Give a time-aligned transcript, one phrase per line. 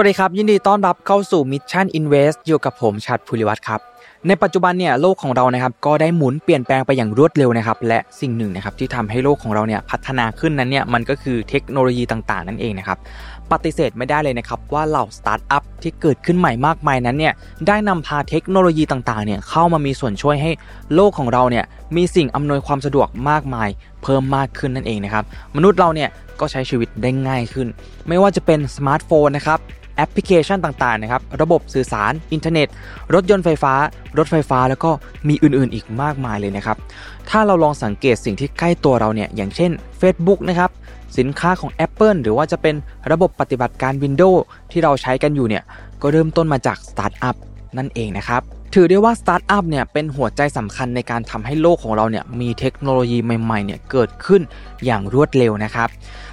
[0.00, 3.80] สวัสดีครับ ยินดีต้อนรับเข้าสู่ Mission Invest อยู่กับผมชัดภูริวัตรครับ
[4.26, 12.98] ในปัจจุบันเนี่ยโลกของเรานะครับก็ได้หมุนเปลี่ยนแปลงไปอย่างรวดเร็วนะครับและสิ่งหนึ่งนะครับที่ทำให้โลกของเราเนี่ยพัฒนาขึ้นนั้นเนี่ยมันก็คือเทคโนโลยีต่างๆ นั่นเองนะครับ
[13.52, 17.32] ปฏิเสธไม่ได้เลยนะครับว่าเหล่าสตาร์ทอัพที่เกิดขึ้นใหม่มากมายนั้นเนี่ย
[17.66, 20.50] ได้นำพาเทคโนโลยีต่างๆเนี่ยเข้ามามีส่วนช่วยให้
[20.94, 21.64] โลกของเราเนี่ย
[21.96, 23.68] มีสิ่งอำนวยความสะดวกมากมาย
[24.02, 25.24] เพิ่มมากขึ้นนั่นเองนะครับ
[25.56, 26.08] มนุษย์เราเนี่ย
[26.40, 27.68] ก็ใช้ชีวิตได้ง่ายขึ้น
[28.08, 29.60] ไม่ว่าจะเป็นสมาร์ทโฟนนะครับ
[29.98, 32.68] แอปพลิเคชันต่างๆนะครับระบบสื่อสาร อินเทอร์เน็ต
[33.14, 33.74] รถยนต์ไฟฟ้า
[34.18, 34.90] รถไฟฟ้าแล้วก็
[35.28, 36.76] มีอื่นๆอีกมากมายเลยนะครับ
[37.30, 40.70] ถ้าเราลองสังเกตสิ่งที่ใกล้ตัวเราเนี่ยอย่างเช่น Facebook นะครับ
[41.18, 42.74] สินค้าของ Apple หรือว่าจะเป็น
[43.10, 44.38] ระบบปฏิบัติการ Windows
[44.70, 45.62] ที่เราใช้กันอยู่เนี่ย
[46.02, 47.36] ก็เริ่มต้นมาจากสตาร์ทอัพ
[47.78, 48.42] นั่นเองนะครับ
[48.74, 54.42] ถือได้ว่าสตาร์ทอัพเนี่ยเป็นหัวใจสำคัญในการทำให้โลกของเราเนี่ยมีเทคโนโลยีใหม่ๆเนี่ยเกิดขึ้น
[54.84, 55.88] อย่างรวดเร็วนะครับ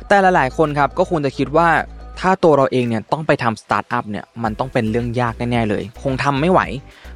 [0.08, 1.70] แต่หลายๆคนครับก็คงจะคิดว่า
[2.20, 6.62] ถ้าตัวเราเองเนี่ยต้องไปทำสตาร์ทอัพเนี่ยมันต้องเป็นเรื่องยากแน่ๆเลย คงทำไม่ไหว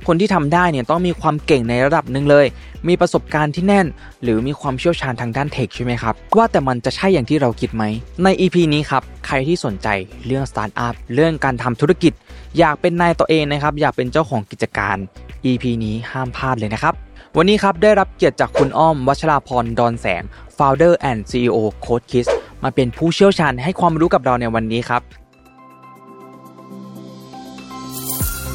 [0.07, 2.45] คนที่ทำได้เนี่ยต้องมีความเก่งในระดับหนึ่งเลย
[2.87, 3.87] มีประสบการณ์ที่แน่น
[4.23, 7.83] หรือมีความเชี่ยวชาญทางด้าน tech ใช่ไหมครับ ว่าแต่มันจะใช่อย่างที่เราคิดไหม
[8.23, 9.87] ใน EP นี้ครับ ใครที่สนใจ
[10.25, 12.13] เรื่องสตาร์ทอัพเรื่องการทำธุรกิจ
[12.59, 14.97] อยากเป็นนายตัวเองนะครับอยากเป็นเจ้าของกิจการ
[15.45, 16.93] EP นี้ห้ามพลาดเลยนะครับ
[17.37, 20.23] วันนี้ครับได้รับเกียรติจากคุณอ้อมวัชราพรดอนแสง
[20.57, 22.27] Founder and CEO Code Kiss
[22.63, 25.01] มาเป็นผู้เชี่ยวชาญให้ความรู้กับเราในวันนี้ครับ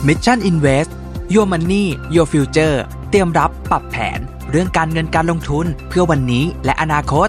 [0.07, 0.91] Mission Invest
[1.35, 2.77] Your Money Your Future
[3.11, 4.19] เตรียมรับปรับแผน
[4.51, 7.29] เรื่องการเงินการลงทุนเพื่อวันนี้และอนาคต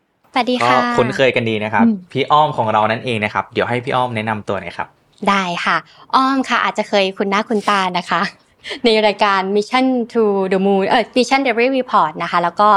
[0.33, 4.87] สวัสดีก็ค่ะคุ้นเคยกันดีนะครับอืมพี่อ้อมของเรานั่นเองนะครับ เดี๋ยวให้พี่อ้อมแนะนำตัวหน่อยครับ
[5.29, 5.77] ได้ค่ะ
[6.15, 8.21] อ้อมค่ะ อาจจะเคยคุณหน้าคุณตานะคะ
[8.85, 12.69] ในรายการ Mission to the Moon เออ Mission Daily Report นะคะ แล้วก็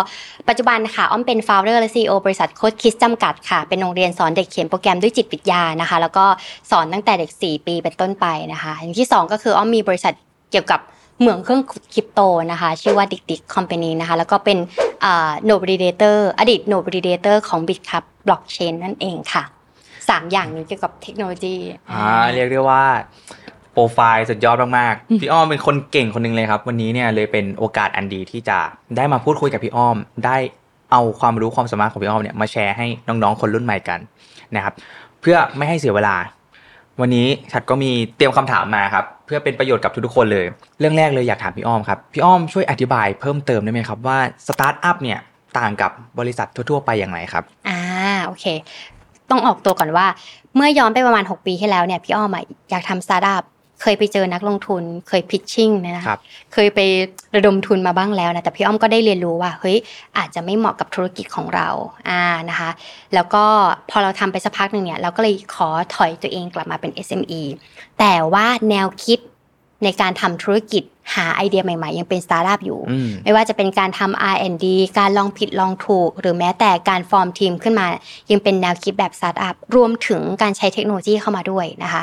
[0.48, 6.24] ปัจจุบันค่ะ อ้อมเป็น founder และ CEO บริษัทโค้ดคิสจำกัดค่ะ เป็นโรงเรียนสอนเด็กเขียนโปรแกรมด้วยจิตวิทยานะคะ แล้วก็
[6.70, 10.14] สอนตั้งแต่เด็ก 4 ปีเป็นต้นไปนะคะ อย่างที่ 2 ก็คืออ้อมมีบริษัท
[10.50, 10.80] เกี่ยวกับ
[11.20, 11.62] เหมืองเครื่อง
[11.94, 12.20] คริปโต
[12.52, 14.58] นะคะ ชื่อว่าดิกดิกคอมพานีนะคะ แล้วก็เป็น
[15.04, 19.44] อ่า Node Validator อดีต Node Validator ของ BitCup Blockchain นั่นเองค่ะ
[20.08, 21.56] สามอย่างนี้เกี่ยวกับเทคโนโลยี
[21.90, 22.04] อ่า
[22.34, 22.84] เรียกได้ว่า
[23.72, 28.58] โปรไฟล์สุดยอดมากๆ พี่อ้อมเป็นคนเก่งคนหนึ่งเลยครับ วันนี้เนี่ยเลยเป็นโอกาสอันดีที่จะ
[28.96, 30.36] ได้มาพูดคุยกับพี่อ้อม ได้
[30.92, 34.00] เอาความรู้ความสามารถของพี่อ้อมเนี่ยมาแชร์ให้น้องๆคนรุ่นใหม่กัน
[34.56, 34.74] นะครับ
[35.20, 36.16] เพื่อไม่ให้เสียเวลา
[37.00, 40.46] วันนี้ชัดก็มีเตรียมคำถามมาครับ เพื่อเป็นประโยชน์กับทุกๆคนเลย
[40.80, 45.18] เรื่องแรกเลยอยากถามพี่อ้อมครับ พี่อ้อมช่วยอธิบายเพิ่มเติมได้ไหมครับว่าสตาร์ทอัพเนี่ย
[45.58, 47.80] ต่างกับบริษัททั่วๆไปอย่างไรครับ อ่า
[48.26, 48.44] โอเค
[49.30, 50.06] ต้องออกตัวก่อนว่า
[50.56, 53.42] เมื่อย้อนไปประมาณ 6 ปีที่แล้วเนี่ยพี่อ้อมอะอยากทำสตาร์ทอัพ
[53.82, 56.18] เคยไปเจอนักลงทุน เคยพิชชิ่งนะครัคะบ
[56.52, 56.80] เคยไป
[57.34, 59.76] ระดมทุนมาบ้างแล้วนะแต่พี่อ้อมก็ได้เรียนรู้ว่าเฮ้ย
[60.18, 61.68] อาจจะไม่เหมาะกับธุรกิจของเรา
[62.08, 62.70] อ่านะคะ
[63.14, 63.44] แล้วก็
[63.90, 67.42] พอเราทำไปสักพักหนึ่งเนี่ยเราก็เลยขอถอยตัวเองกลับมาเป็น SME
[67.98, 69.18] แต่ว่าแนวคิด
[69.84, 70.82] ในการทำธุรกิจ
[71.14, 74.66] หาไอเดียใหม่ๆ ยังเป็นสตาร์ทอัพอยู่อืมไม่ว่าจะเป็นการทำ R&D
[74.98, 77.86] การลองผิดลองถูก หรือแม้แต่การฟอร์มทีมขึ้นมา
[78.30, 82.02] ยังเป็นแนวคิดแบบสตาร์ทอัพรวมถึงการใช้เทคโนโลยีเข้ามาด้วยนะคะ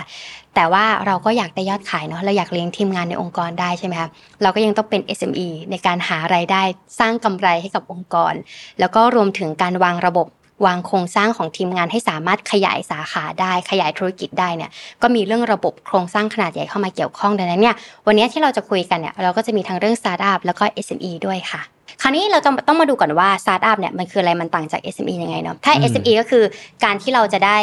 [0.55, 4.09] แต่ว่าเราก็อยากได้ยอดขายเนาะเราอยากเลี้ยงทีมงานในองค์กรได้ใช่ไหมคะ
[4.41, 6.61] เราก็ยังต้องเป็น SME ในการหารายได้
[6.99, 8.33] สร้างกำไรให้กับองค์กร
[8.79, 10.27] แล้วก็รวมถึงการวางระบบ
[10.65, 14.71] วางโครงสร้างของทีมงานให้สามารถขยายสาขาได้ขยายธุรกิจได้เนี่ย
[15.01, 17.75] ก็มีเรื่องระบบโครงสร้างขนาดใหญ่เข้ามาเกี่ยวข้องดังนั้นเนี่ย
[18.07, 21.61] วันนี้ที่เราจะคุยกันเนี่ยเราก็จะมีทั้งเรื่องสตาร์ทอัพแล้วก็ SME ด้วยค่ะ
[22.01, 26.43] คราวนี้เราจะต้องมาดูก่อนว่าสตาร์ทอัพเนี่ยมันคืออะไรมันต่างจาก SME ยังไงเนาะถ้าอืม SME ก็คือ
[26.83, 27.57] การที่เราจะได้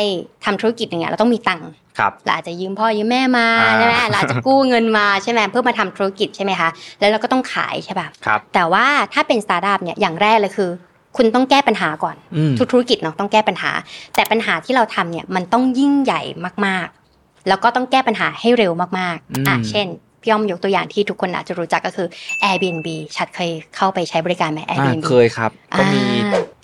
[0.45, 1.69] ทำธุรกิจอย่างเงี้ยเราต้องมีตังค์
[1.99, 6.69] ครับเราอาจจะยืมพ่อยืมแม่มาอ่าใช่ไหมเราอาจจะกู้เงินมาใช่ไหมเพื่อมาทำธุรกิจใช่ไหมคะ
[7.01, 10.71] แล้วเราก็ต้องขายใช่ป่ะครับแต่ว่าถ้าเป็นสตาร์ทอัพเนี่ยอย่างแรกเลยคือ
[11.17, 13.71] คุณต้องแก้ปัญหาก่อนอืมทุกธุรกิจเนาะต้องแก้ปัญหา
[14.15, 16.23] แต่ปัญหาที่เราทำเนี่ยมันต้องยิ่งใหญ่
[16.67, 19.87] มากๆ แล้วก็ต้องแก้ปัญหาให้เร็วมากอืมๆอะเช่น
[20.23, 22.09] พี่อ้อมยกตัวอย่างที่ทุกคนอาจจะรู้จักก็คือ
[22.43, 26.03] Airbnb ชัดเคยเข้าไปใช้บริการไหม Airbnb เคยครับ ก็มี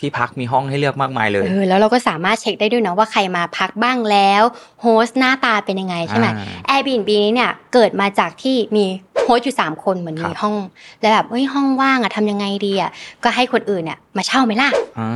[0.01, 4.43] ที่พักมีห้องให้เลือกมากมายเลยเออแล้วเราก็สามารถเช็คได้ด้วยนะว่าใครมาพักบ้างแล้ว
[4.83, 6.27] โฮสต์หน้าตาเป็นยังไงใช่ไหม
[6.71, 8.85] Airbnb นี้เนี่ยเกิดมาจากที่มี
[9.25, 10.55] โฮสต์อยู่3คนเหมือนมีห้อง
[11.01, 12.91] แล้วแบบเฮ้ยห้องว่างอะทำยังไงดีอะ
[13.25, 14.71] ก็ให้คนอื่นเนี่ยมาเช่าไหมล่ะ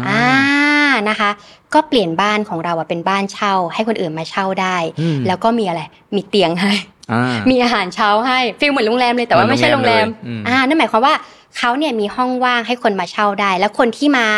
[0.09, 0.23] อ่า
[1.09, 1.31] นะคะ
[1.75, 4.77] ก็เปลี่ยนบ้านของเราอะเป็นบ้านเช่า ให้คนอื่นมาเช่าได้
[5.27, 5.81] แล้วก็มีอะไร
[6.15, 6.73] มีเตียงให้
[7.51, 10.07] มีอาหารเช้าให้ feel เหมือนโรงแรมเลยแต่ว่าไม่ใช่โรงแรม
[10.47, 11.15] อ่านั่นหมายความว่า
[11.57, 14.29] เขาเนี่ยมีห้องว่างให้คนมาเช่าได้ แล้วคนที่มา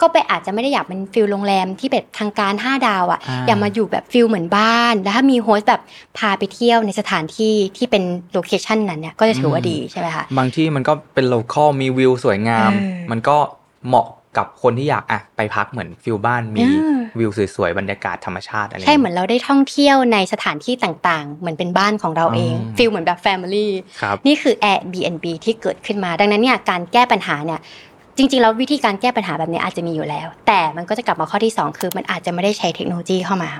[0.00, 5.82] ก็ไปอาจจะไม่ได้อยากเป็น feel โรงแรมที่แบบทางการห้าดาวอะอยากมาอยู่แบบ feel เหมือนบ้าน แล้วถ้ามี host แบบ
[6.18, 8.02] พาไปเที่ยวในสถานที่ที่เป็น
[8.32, 12.70] location นั้นเนี่ยก็จะถือว่าดีใช่ไหมคะบางที่มันก็เป็น local มีวิวสวยงาม
[13.10, 13.36] มันก็
[13.88, 16.64] เหมาะ กับคนที่อยากอะไปพักเหมือน feel บ้านมี
[17.18, 23.72] วิวสวยๆบรรยากาศธรรมชาติอะไรใช่เหมือนเราได้ท่องเที่ยวในสถานที่ต่างๆ เหมือนเป็นบ้านของเราเอง feel เหมือนแบบ family
[24.26, 27.60] นี่คือ Airbnb ที่เกิดขึ้นมา ดังนั้นเนี่ยการแก้ปัญหาเนี่ย
[28.16, 33.50] จริงๆแล้ววิธีการแก้ปัญหาแบบนี้อาจจะมีอยู่แล้ว แต่มันก็จะกลับมาข้อที่ 2 คือมันอาจจะไม่ได้ใช้เทคโนโลยีเข้ามา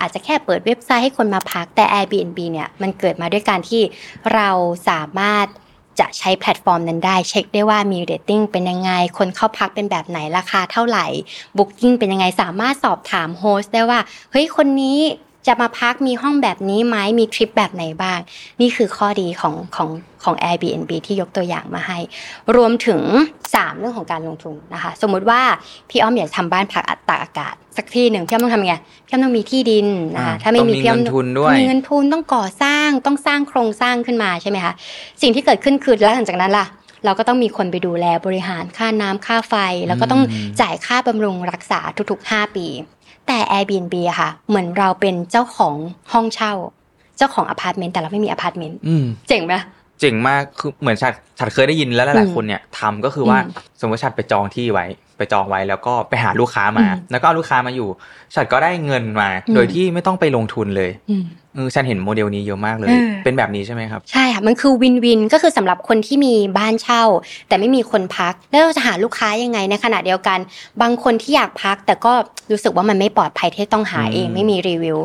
[0.00, 3.82] อาจจะแค่เปิดเว็บไซต์ให้คนมาพักแต่ Airbnb เนี่ยมันเกิดมาด้วยการที่
[4.34, 4.48] เรา
[4.88, 5.46] สามารถ
[6.00, 11.06] จะใช้แพลตฟอร์มนั้นได้ เช็คได้ว่ามีเรตติ้งเป็นยังไง คนเข้าพักเป็นแบบไหนราคาเท่าไหร่
[11.56, 14.00] booking เป็นยังไงสามารถสอบถาม host ได้ว่า
[14.30, 14.98] เฮ้ยคนนี้
[15.46, 18.18] จะมาพักมีห้องแบบนี้ไหมมีทริปแบบไหนบ้าง
[18.60, 19.88] นี่คือข้อดีของของ
[20.24, 21.98] ของ Airbnb ที่ยกตัวอย่างมาให้
[22.56, 23.00] รวมถึง
[23.44, 25.40] 3 เรื่องของการลงทุนนะคะ สมมุติว่า
[25.90, 28.74] พี่อ้อมอยากทำบ้านพักอัตราอากาศ สักที่หนึ่งพี่อ้อมต้องทำไง
[29.06, 29.86] พี่อ้อมต้องมีที่ดิน
[30.16, 34.72] นะคะถ้าไม่มีพี่อ้อมมีเงินทุนด้วยมีเงินทุนต้องก่อสร้างต้องสร้างโครงสร้างขึ้นมาใช่ไหมคะ
[35.22, 36.66] สิ่งที่เกิดขึ้นคือแล้วหลังจากนั้นล่ะ
[37.04, 39.54] เราก็ต้องมีคนไปดูแลบริหารค่าน้ำค่าไฟ
[39.88, 40.22] แล้วก็ต้อง
[40.60, 41.80] จ่ายค่าบำรุงรักษา
[42.10, 42.66] ทุกๆ 5 ปี
[43.26, 45.74] แต่ Airbnb อะค่ะ เหมือนเราเป็นเจ้าของ
[46.12, 46.52] ห้องเช่า
[47.16, 48.78] เจ้าของอพาร์ตเมนต์แต่เราไม่มีอพาร์ตเมนต์
[49.28, 49.54] เจ๋งไหม
[50.00, 53.38] เจ๋งมากคือเหมือนฉัดฉัดเคยได้ยินแล้วหลายคนเนี่ยทำก็คือว่า
[53.80, 54.86] สมมติฉัดไปจองที่ไว้
[55.16, 57.88] ไปจองไว้แล้วก็ไปหาลูกค้ามา แล้วก็เอาลูกค้ามาอยู่
[58.34, 60.90] ฉัดก็ได้เงินมา โดยที่ไม่ต้องไปลงทุนเลย
[61.54, 62.88] เออฉันเห็นโมเดลนี้เยอะมากเลย
[63.24, 67.02] เป็นแบบนี้ใช่ไหมครับ ใช่ค่ะ มันคือวินวินก็คือสำหรับคนที่มีบ้านเช่า
[67.48, 70.38] แต่ไม่มีคนพัก แล้วเราจะหาลูกค้ายังไงในขณะเดียวกัน
[70.82, 72.12] บางคนที่อยากพัก แต่ก็
[72.50, 74.98] รู้สึกว่ามันไม่ปลอดภัยที่ต้องหาเองไม่มีรีวิว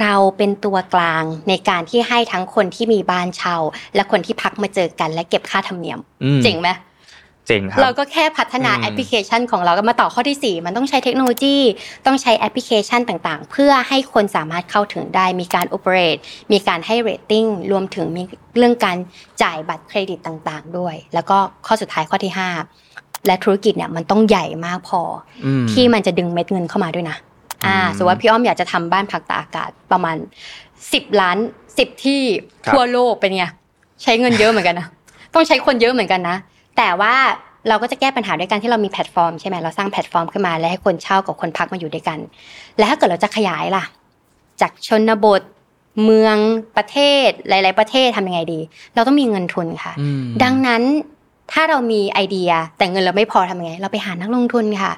[0.00, 3.56] เราเป็นตัวกลางในการที่ให้ทั้งคนที่มีบ้านเช่า
[3.94, 5.98] และคนที่พักมาเจอกัน และเก็บค่าธรรมเนียม
[6.44, 6.68] เจ๋งไหม
[7.46, 11.56] เจ๋งครับเราก็แค่พัฒนาแอปพลิเคชันของเราก็มาต่อข้อที่ 4 มันต้องใช้เทคโนโลยี
[12.06, 16.16] ต้องใช้แอปพลิเคชันต่างๆ เพื่อให้คนสามารถเข้าถึงได้มีการ operate
[16.52, 18.22] มีการให้เรตติ้งรวมถึงมี
[18.58, 18.96] เรื่องการ
[19.42, 22.32] จ่ายบัตรเครดิตต่างๆ ด้วย แล้วก็ข้อสุดท้ายข้อที่
[22.78, 25.00] 5 และธุรกิจเนี่ยมันต้องใหญ่มากพอ
[25.72, 27.16] ที่มันจะดึงเม็ดเงินเข้ามาด้วยนะ
[27.66, 30.16] อ่าสมมติว่าพี่อ้อมอยากจะทำบ้านพักตากอากาศประมาณ
[30.68, 31.38] 10 ล้าน
[31.70, 32.20] 10 ที่
[32.68, 33.46] ทั่วโลกเป็นไง
[34.02, 34.86] ใช้เงินเยอะเหมือนกันนะ
[35.34, 36.36] ต้องใช้คนเยอะเหมือนกันนะ
[36.76, 37.14] แต่ว่า
[37.68, 42.18] เราก็จะแก้ปัญหาด้วยการที่เรามีแพลตฟอร์มใช่ไหมเราสร้างแพลตฟอร์มขึ้นมาแล้วให้คนเช่ากับคนพักมาอยู่ด้วยกัน
[42.78, 43.84] แล้วถ้าเกิดเราจะขยายล่ะ
[44.60, 45.42] จากชนบท
[46.04, 46.36] เมือง
[46.76, 48.60] ประเทศหลาย ๆ ประเทศทำยังไงดี
[48.94, 49.92] เราต้องมีเงินทุนค่ะ
[50.42, 50.82] ดังนั้น
[51.52, 54.92] ถ้าเรามีไอเดียแต่เงินเราไม่พอทำยังไง เราไปหานักลงทุนค่ะ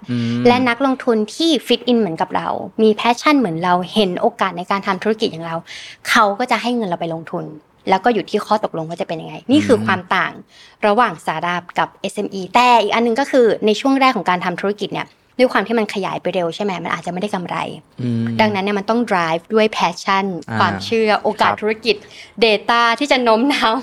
[0.47, 2.49] และนักลงทุนที่ fit in เหมือนกับเรา
[2.83, 5.57] มี passion เหมือนเราเห็นโอกาสในการทำธุรกิจอย่างเรา
[6.09, 7.45] เขาก็จะให้เงินเราไปลงทุน
[7.89, 10.33] แล้วก็อยู่ที่ข้อตกลงว่าจะเป็นยังไง นี่คือความต่าง
[10.87, 15.09] ระหว่างสตาร์ทอัพกับ SME แต่อีกอันนึงก็คือในช่วงแรกของการทำธุรกิจเนี่ย
[15.39, 17.57] ด้วยความที่มันขยายไปเร็วใช่ไหมมันอาจจะไม่ได้กำไร
[18.41, 20.25] ดังนั้นเนี่ยมันต้อง drive ด้วย passion
[20.59, 21.97] ความเชื่อโอกาสธุรกิจ
[22.45, 23.75] Data ที่จะโน้มน้าว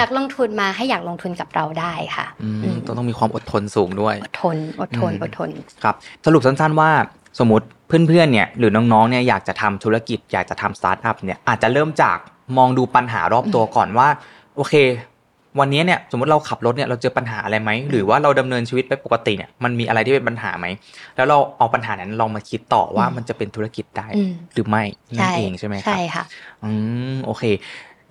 [0.00, 2.26] นักลงทุนมาให้อยากลงทุนกับเราได้ค่ะ
[2.86, 5.50] ต้องต้องมีความอดทนสูงด้วย อดทน อดทน อดทน
[5.84, 5.94] ครับ
[6.26, 6.90] สรุปสั้นๆว่า
[7.38, 12.18] สมมติเพื่อนๆเนี่ยหรือน้องๆเนี่ยอยากจะทำธุรกิจอยากจะทำสตาร์ทอัพเนี่ยอาจจะเริ่มจาก
[12.58, 14.08] มองดูปัญหารอบตัวก่อนว่า
[14.56, 14.74] โอเค
[15.60, 20.66] วันนี้เนี่ยสมมติเราขับรถเนี่ยเราเจอปัญหาอะไรไหมหรือว่าเราดำเนินชีวิตไปปกติเนี่ยมันมีอะไรที่เป็นปัญหาไหม
[21.16, 24.06] แล้วเราเอาปัญหานั้นลองมาคิดต่อว่ามันจะเป็นธุรกิจได้
[24.54, 24.84] หรือไม่
[25.16, 26.24] นั่นเองใช่ไหมครับใช่ค่ะ
[26.64, 26.70] อื
[27.14, 27.44] มโอเค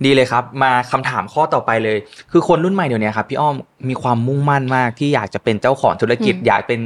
[0.05, 1.97] ดีเลยครับ มาคำถามข้อต่อไปเลย
[2.31, 3.55] คือคนรุ่นใหม่เดี๋ยวนี้ครับพี่อ้อม
[3.89, 6.79] มีความมุ่งมั่นมากที่อยากจะเป็นเจ้าของธุรกิจอยากเป็น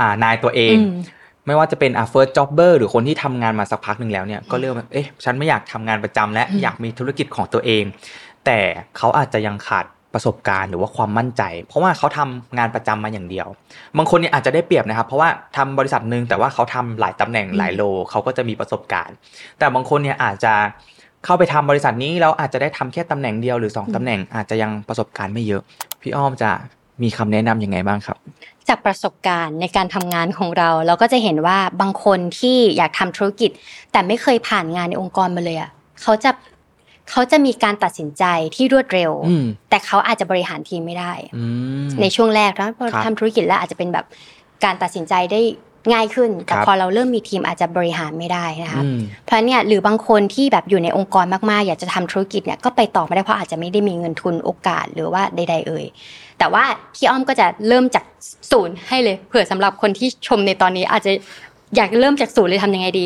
[0.00, 0.76] อ่านายตัวเอง
[1.46, 7.84] ไม่ว่าจะเป็นอ่า first jobber หรือคนที่ทำงานมาสักพักหนึ่งแล้วเนี่ยก็เริ่มเอ๊ะฉันไม่อยากทำงานประจำและอยากมีธุรกิจของตัวเอง
[8.46, 8.58] แต่
[8.96, 13.46] เขาอาจจะยังขาดประสบการณ์หรือว่าความมั่นใจ เพราะว่าเขาทำงานประจำมาอย่างเดียว
[13.96, 19.14] บางคนเนี่ยอาจจะได้เปรียบนะครับ เพราะว่าทำบริษัทหนึ่งแต่ว่าเขาทำหลายตำแหน่งหลายโลเขาก็จะมีประสบการณ์
[19.58, 20.54] แต่บางคนเนี่ยอาจจะ
[21.24, 25.62] เข้าไปทำบริษัทนี้แล้วอาจจะได้ทำแค่ตำแหน่งเดียวหรือ 2ตำแหน่งอาจจะยังประสบการณ์ไม่เยอะ
[26.02, 26.50] พี่อ้อมจะ
[27.02, 28.18] มีคำแนะนํำยังไงบ้างครับ
[28.68, 33.50] จากประสบการณ์ในการทำงานของเรา เราก็จะเห็นว่าบางคนที่อยากทำธุรกิจ
[33.92, 35.70] แต่ไม่เคยผ่านงานในองค์กรมาเลยอะ
[36.02, 36.30] เขาจะ
[37.10, 38.24] เขาจะมีการตัดสินใจ
[38.56, 41.44] ที่รวดเร็วอืมแต่เขาอาจจะบริหารทีมไม่ได้อื
[41.84, 44.06] มในช่วงแรกนะพอครับทำธุรกิจแล้วอาจจะเป็นแบบ
[44.64, 45.40] การตัดสินใจได้
[45.92, 55.84] ง่ายขึ้น แต่ครับพอเราเริ่มมีทีมอาจจะบริหารไม่ได้นะคะอืมเพราะเนี่ยหรือบางคนที่แบบอยู่ในองค์กรมากๆ อยากจะทำธุรกิจเนี่ยก็ไปต่อไม่ได้เพราะอาจจะไม่ได้มีเงินทุนโอกาสหรือว่าใด ๆ เอ่ย
[56.38, 56.64] แต่ว่า
[56.94, 58.04] พี่อ้อมก็จะเริ่มจาก
[58.50, 61.12] ศูนย์ให้เลยเผื่อสำหรับคนที่ชมในตอนนี้ อาจจะ
[61.76, 63.04] อยากเริ่มจากศูนย์เลยทำยังไงดี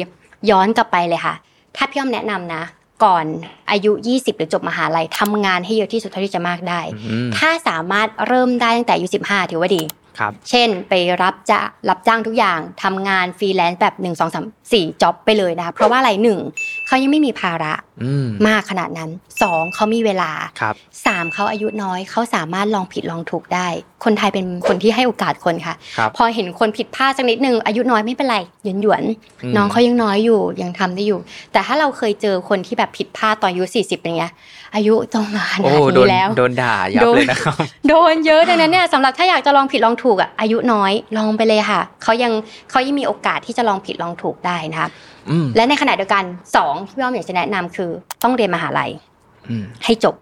[0.51, 1.35] ย้อนกลับไปเลยค่ะ
[1.77, 2.63] ถ้าพี่อ้อมแนะนำนะ
[3.05, 3.27] ก่อน
[3.71, 9.83] อายุ 20 หรือจบมหาลัยทำงานให้เยอะที่สุดเท่าที่จะมากได้อืมถ้าสามารถเริ่มได้ตั้งแต่อายุ 15 ถือว่าดี
[10.19, 16.39] ครับเช่นไปรับจะรับจ้างทุกอย่างทำงานฟรีแลนซ์แบบ1 2 3 4จ็อบไปเลยนะคะเพราะว่าอะไรหนึ่ง
[16.87, 19.11] เขายังไม่มีภาระอืมมากขนาดนั้น
[19.43, 20.75] สองเขามีเวลาครับ
[21.07, 23.69] สามเขาอายุน้อยเขาสามารถลองผิดลองถูกได้
[24.05, 31.19] คนไทยเป็นคนที่ให้โอกาสคนค่ะครับพอเห็นคนผิดพลาดสักนิดนึงอายุน้อยไม่เป็นไรหยวนหยวนๆอืมน้องเขายังน้อยอยู่ยังทำได้อยู่
[31.53, 34.33] แต่ถ้าเราเคยเจอคนที่แบบผิดพลาดตอนอายุ40อย่างเงี้ย
[34.75, 37.55] อายุต้องมาขโอ้นาดโดนี้นแล้วโดนด่ายับโดนเลยนะครับ
[37.89, 42.33] โดนเยอะดังนั้นเนี่ยสำหรับถ้าอยากจะลองผิดลองถูกอะอายุน้อยลองไปเลยค่ะเขายัง
[42.71, 44.89] เขายังมีโอกาสที่จะลองผิดลองถูกได้นะคะ
[45.31, 46.25] อืมและในขณะเดียวกัน
[46.57, 47.91] สองที่พี่อ้อมอยากจะแนะนำคือ
[48.23, 48.91] ต้องเรียนมหาลัย
[49.49, 50.17] อืมให้จบ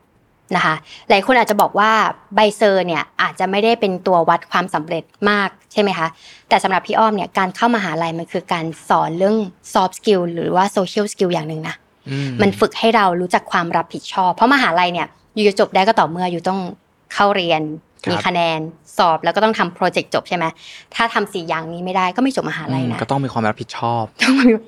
[0.56, 0.74] นะคะ
[1.08, 1.90] หลายคนอาจจะบอกว่า
[2.34, 6.08] ใบเซอร์เนี่ยอาจจะไม่ได้เป็นตัววัดความสำเร็จมากใช่ไหมคะ
[6.48, 9.36] แต่สำหรับพี่อ้อมเนี่ยการเข้ามหาลัยมันคือการสอนเรื่อง
[9.72, 11.87] soft skill หรือว่า social skill อย่างหนึ่งนะอื
[12.40, 16.60] มันฝึกให้เรารู้จักความรับผิดชอบ เพราะมหาลัยเนี่ยอยู่จะจบได้ก็ต่อเมื่ออยู่ต้อง
[17.14, 17.62] เข้าเรียน
[18.10, 18.58] มีคะแนน
[18.98, 20.44] สอบแล้วก็ต้องทำโปรเจกต์จบใช่ไหม
[20.94, 24.04] ถ้าทำสี่อย่างนี้ไม่ได้ก็ไม่จบมหาลัยนะก็ต้องมีความรับผิดชอบ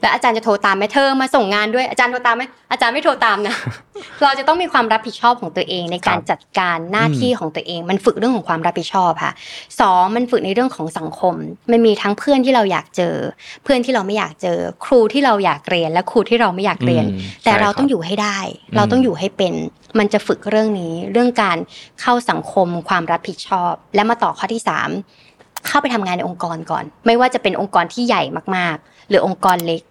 [0.01, 3.55] แล้วอาจารย์จะโทรตามไหมเธอมาส่งงานด้วยอาจารย์โทรตามไหมอาจารย์ไม่โทรตามนะ
[4.23, 9.33] เราจะต้องมีความรับผิดชอบของตัวเอง ในการครับจัดการหน้าที่ของตัวเอง มันฝึกเรื่องของความรับผิดชอบค่ะ
[9.81, 11.35] สองมันฝึกในเรื่องของสังคม
[11.73, 13.15] มันมีทั้งเพื่อนที่เราอยากเจอ
[13.65, 19.55] เพื่อนที่เราไม่อยากเจอ ครูที่เราอยากเรียนและครูที่เราไม่อยากเรียนอืมแต่ใช่เราครับต้องอยู่ให้ได้อืมเราต้องอยู่ให้เป็น
[19.99, 21.59] มันจะฝึกเรื่องนี้เรื่องการ
[22.01, 24.89] เข้าสังคมความรับผิดชอบ และมาต่อข้อที่สาม
[25.67, 28.23] เข้าไปทำงานในองค์กรก่อน ไม่ว่าจะเป็นองค์กรที่ใหญ่
[28.57, 29.83] มากๆ หรือองค์กรเล็ก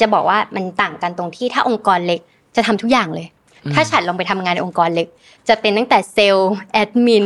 [0.00, 2.20] จะบอกว่ามันต่างกันตรงที่ถ้าองค์กรเล็ก
[2.56, 3.26] จะทำทุกอย่างเลย
[3.64, 5.08] อืมถ้าฉันลองไปทำงานในองค์กรเล็ก
[5.48, 7.24] จะเป็นตั้งแต่เซลล์แอดมิน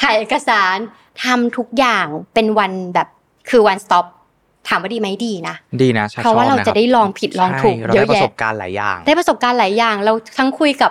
[0.00, 0.76] ถ่ายเอกสาร
[1.24, 3.08] ทำทุกอย่างเป็น one แบบ
[3.50, 4.06] คือ one stop
[4.68, 10.90] ถามว่าดีไหมดีนะดีนะชเพราะว่าชอบเรานคจะบได้ลองผิดลองถูกใช่เราเยได้อะประแยะสบการณ์หลายอย่าง ได้ประสบการณ์หลายอย่าง เราทั้งคุยกับ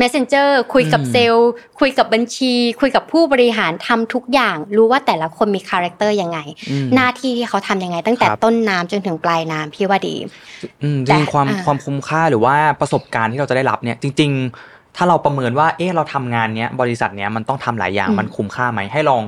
[0.00, 1.50] messenger คุยกับอืมเซลล์
[1.80, 6.38] คุยกับบัญชี คุยกับผู้บริหารทำทุกอย่าง รู้ว่าแต่ละคนมี character ยังไง
[6.70, 10.14] อืมหน้าที่ที่เขาทำยังไง ตั้งแต่ครับต้นน้ำจนถึงปลายน้ำพี่ว่าดี
[10.82, 19.22] อืมจแต่จริงๆความอ่าความคุ้มค่าหรือว่าประสบการณ์ที่เราจะได้รับเนี่ยจริง ๆ ถ้าเราประเมินว่าเออเราทำงานเนี้ยบริษัทเนี้ยมันต้องทำหลายอย่างอืมมันคุ้มค่าไหมให้ลอง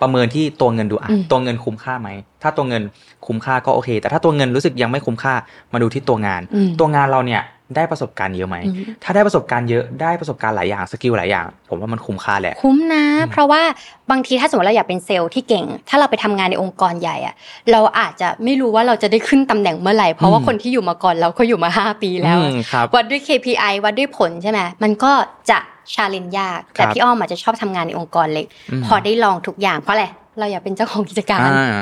[0.00, 2.08] ประเมินที่ตัวเงินดูอะอืมตัวเงินคุ้มค่าไหม
[2.42, 2.82] ถ้าตัวเงิน
[3.26, 5.34] คุ้มค่าก็โอเค แต่ถ้าตัวเงินรู้สึกยังไม่คุ้มค่า
[5.72, 7.42] มาดูที่ตัวงานอืมตัวงานเราเนี่ย
[7.76, 13.62] ได้ประสบการณ์เยอะไหมอืมถ้าได้ประสบการณ์เยอะได้ประสบการณ์หลายอย่าง skill หลายอย่าง ผมว่ามันคุ้มค่าแหละ คุ้มนะ เพราะว่า
[14.10, 17.34] บางทีถ้าสมมติเราอยากเป็นเซลล์ที่เก่ง ถ้าเราไปทำงานในองค์กรใหญ่อะ
[17.72, 25.12] เราอาจจะไม่รู้ว่าเราจะได้ขึ้นตำแหน่งเมื่อไหร่ เพราะว่าอืมคนที่อยู่มาก่อนเราเขาอยู่มาห้าปีแล้วอืมครับวัดด้วย KPI วัดด้วยผลใช่ไหมมันก็
[25.50, 25.58] จะ
[25.94, 30.06] challenge ยาก แต่ครับพี่อ้อมอาจจะชอบทำงานในองค์กรเล็กอืมพอได้ลองทุกอย่างเพราะอะไร
[30.38, 31.74] เราอยากเป็นเจ้าของกิจการอ่า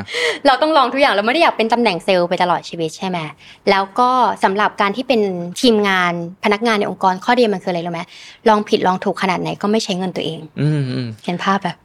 [0.46, 3.18] เราต้องลองทุกอย่างเราไม่ได้อยากเป็นตำแหน่งเซลล์ไปตลอดชีวิตใช่ไหม
[3.70, 4.10] แล้วก็
[4.44, 5.20] สำหรับการที่เป็น
[5.60, 6.12] ทีมงาน
[6.44, 8.00] พนักงานในองค์กรข้อดีมันคืออะไรรู้ไหม
[8.48, 11.76] ลองผิดลองถูกขนาดไหนก็ไม่ใช้เงินตัวเองอืมอืมเห็นภาพแบบ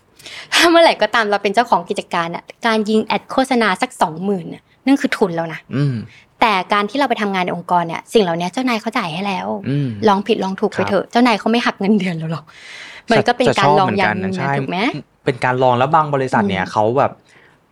[0.54, 5.96] ถ้าเมื่อไหร่ก็ตามเราเป็นเจ้าของกิจการอะการยิงแอดโฆษณาสักสองหมื่นน่ะนั่นคือทุนแล้วนะอืม
[6.42, 12.46] แต่การที่เราไปทำงานในองค์กรเนี่ยสิ่งเหล่านี้เจ้านายเขาจ่ายให้แล้วอืมลองผิดลองถูกครัไปบเถอะเจ้านายเขาไม่หักเงินเดือนเราหรอก
[13.12, 14.80] มันก็เป็นการลองอย่างหนึ่งใช่นะถูกไหม
[15.26, 17.12] เป็นการลองแล้วบางบริษัทเนี่ยอืมเขาแบบ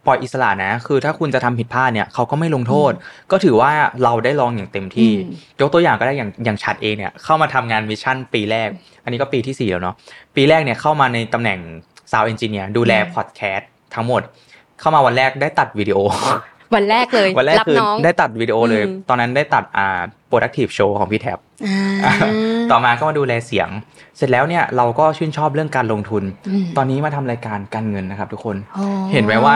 [0.05, 2.91] ปล่อยอิสระนะ คือถ้าคุณจะทำผิดพลาดเนี่ยเขาก็ไม่ลงโทษ
[3.31, 3.71] ก็ถือว่า
[4.03, 8.69] เราได้ลองอย่างเต็มที่อืมยกตัวอย่างก็ได้อย่างอย่างชัดเองเนี่ยเข้ามาทำงาน Mission ปีแรก
[9.03, 9.95] อันนี้ก็ปีที่สี่แล้วเนาะ
[10.35, 11.59] ปีแรกเนี่ยเข้ามาในตำแหน่ง
[12.11, 14.21] sound engineer ดูแลพอดแคสต์ทั้งหมด
[14.79, 15.97] เข้ามาวันแรกได้ตัดวิดีโอ
[16.75, 20.01] วันแรกเลยวันแรกรับคือน้องได้ตัดวิดีโอเลยอืมตอนนั้นได้ตัดอ่า
[20.31, 21.39] productive show ของพี่แท็บ
[22.05, 22.13] อ่า
[22.71, 23.69] ต่อมาก็มาดูแลเสียง
[24.17, 29.55] เสร็จแล้วเนี่ยเราก็ชื่นชอบเรื่องการลงทุนอืมตอนนี้มาทำรายการการเงินนะครับทุกคนอ๋อเห็นไหมว่า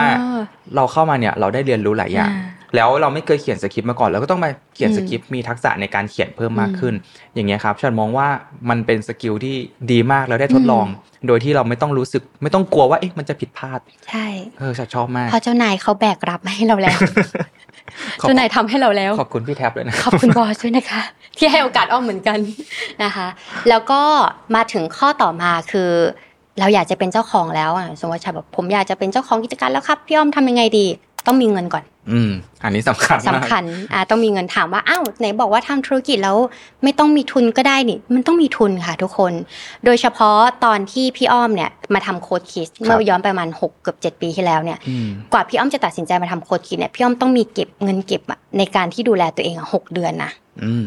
[0.76, 6.94] เราเข้ามาเนี่ยเราได้เรียนรู้หลายอย่างอ่า แล้วเราไม่เคยเขียนสคริปต์มาก่อนเราก็ต้องมาเขียนอืมสคริปต์มีทักษะในการเขียนเพิ่มมากอืมขึ้น
[7.34, 8.28] อย่างเงี้ยครับฉันมองว่า
[8.70, 9.56] มันเป็น skill ที่
[9.90, 10.86] ดีมากแล้วได้ทดลอง
[11.26, 14.26] โดยที่เราไม่ต้องรู้สึก ไม่ต้องกลัวว่าเอ๊ะมันจะผิดพลาด ใช่
[14.58, 16.98] เออฉันชอบมากเพราะเจ้านายเขาแบกรับให้เราแล้ว
[18.20, 21.02] ขอบเจ้านายทำให้เราแล้ว ขอบคุณพี่แท็บเลยนะขอบคุณบอสด้วยนะคะ
[21.38, 22.38] ที่ให้โอกาสอ้อมเหมือนกัน
[23.04, 23.26] นะคะ
[23.68, 24.00] แล้วก็
[24.54, 25.90] มาถึงข้อต่อมาคือ
[26.60, 30.86] เราอยากจะเป็นเจ้าของแล้วอะสมมติว่าชาแบบผมอยากจะเป็นเจ้าของกิจการแล้วครับพี่อ้อมทำยังไงดี
[31.26, 32.30] ต้องมีเงินก่อน อืม
[32.62, 36.36] อันนี้สำคัญสำคัญ อ่า ต้องมีเงินถามว่าอ้าวไหนบอกว่าทำธุรกิจแล้ว
[36.82, 39.32] ไม่ต้องมีทุนก็ได้นี่ มันต้องมีทุนค่ะทุกคน
[39.84, 50.30] โดยเฉพาะตอนที่พี่อ้อมเนี่ยมาทำโค้ดคิสเมื่อย้อนไปประมาณหกเกือบเจ็ดปีที่แล้วเนี่ยอืมกว่าพี่อ้อมจะตัดสินใจมาทำโค้ดคิดเนี่ยพี่อ้อมต้องมีเก็บเงินเก็บอะในการที่ดูแลตัวเองอะหกเดือนนะ
[50.64, 50.86] อืม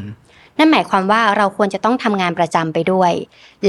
[0.58, 3.12] นั่นหมายความว่าเราควรจะต้องทำงานประจำไปด้วย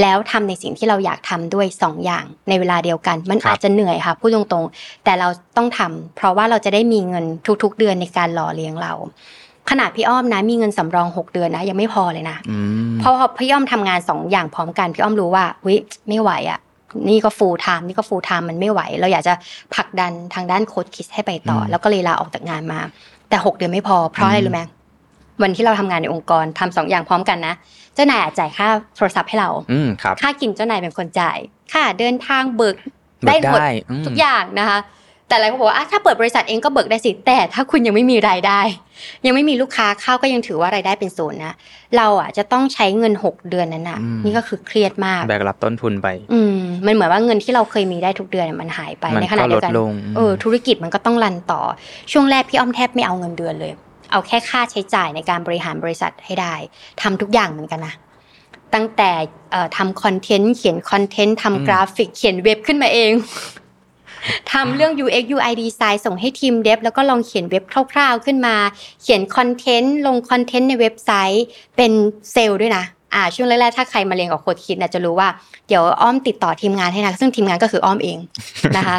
[0.00, 7.24] แล้วทำในสิ่งที่เราอยากทำด้วยสองอย่าง ในเวลาเดียวกัน มันครับอาจจะเหนื่อยค่ะพูดตรงๆ แต่เราต้องทำเพราะว่าเราจะได้มีเงิน
[7.62, 8.92] ทุก ๆ เดือนในการหล่อเลี้ยงเรา
[9.70, 12.58] ขนาดพี่อ้อมนะมีเงินสำรองหกเดือนนะ ยังไม่พอเลยนะอื
[12.90, 15.74] มเพราะพอพี่อ้อมทำงานสองอย่างพร้อมกันพี่อ้อมรู้ว่าวิ
[16.08, 16.60] ไม่ไหวอะ
[17.08, 19.34] นี่ก็ full time นี่ก็ full time มันไม่ไหว เราอยากจะ
[19.74, 22.80] ผลักดันทางด้าน Code Kids ให้ไปต่ออืมแล้วก็เลยลาออกจากงานมา
[23.28, 24.62] แต่หกเดือนไม่พอเพราะอะไรอืมรู้ไหม
[25.42, 27.54] วันที่เราทำงานในองค์กรทำสองอย่างพร้อมกันนะ
[27.94, 31.38] เจ้านายอาจจ่ายค่าโทรศัพท์ให้เราอืมครับค่ากินเจ้านายเป็นคนจ่าย
[31.72, 32.76] ค่าเดินทางเบิก
[33.24, 34.78] เบิได้กหมดได้อืมทุกอย่างนะคะ
[35.28, 38.60] แต่หลายคนบอกว่าอะถ้าเปิดบริษัทเองก็เบิกได้สิแต่ถ้าคุณยังไม่มีรายได้
[39.26, 41.54] ยังไม่มีลูกค้าเข้าก็ยังถือว่ารายได้เป็นศูนย์นะ
[41.96, 51.60] เราอะจะต้องใช้เงินหกเดือนนั้นน่ะอืมนี่ก็คือเครียดมากแบกรับต้นทุนไป อืมมันเหมือนว่าเงินที่เราเคยมีได้ทุกเดือนมันหายไปมันในขณะเดียวกันก็ลดลงเออธุรกิจมันก็ต้องรันต่อ
[52.12, 53.72] ช่วงแรกพี่อ้อมแทบไม่เอาเงินเดือนเลย
[54.14, 56.54] เอาแค่ค่าใช้จ่ายในการบริหารบริษัทให้ได้
[57.02, 57.94] ทำทุกอย่างเหมือนกันนะ
[58.74, 59.10] ตั้งแต่
[59.50, 63.12] เอ่อทำคอนเทนต์เขียนคอนเทนต์อืมทำกราฟิกเขียนเว็บขึ้นมาเอง
[64.52, 68.56] ทำเรื่อง UX UI design ส่งให้ทีม dev แล้วก็ลองเขียนเว็บคร่าวๆขึ้นมา
[69.02, 71.44] เขียนคอนเทนต์ลงคอนเทนต์ในเว็บไซต์
[71.76, 71.92] เป็น
[72.32, 75.28] เซลล์ด้วยนะอ่าช่วงแรกๆถ้าใครมาเรียนกับ Code Kids นะจะรู้ว่า
[75.68, 78.18] เดี๋ยวอ้อมติดต่อทีมงานให้นะซึ่งทีมงานก็คืออ้อมเอง
[78.76, 78.98] นะคะ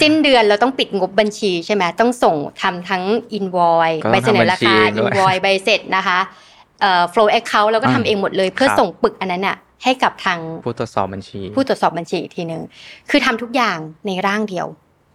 [0.00, 3.02] สิ้นเดือนเราต้องปิดงบบัญชีใช่ไหมต้องส่งทำทั้ง
[3.38, 6.18] invoice ก็ต้องใบเสนอราคาทำบัญชีด้วย invoice ใบเสร็จนะคะ
[6.80, 12.62] เอ่อ flow account เราก็ทำเองหมดเลย เพื่อครับส่งปึกอันนั้นน่ะให้กับทางผู้ตรวจสอบบัญชี ผู้ตรวจสอบบัญชีอีกทีหนึ่ง
[13.10, 14.66] คือทำทุกอย่างในร่างเดียว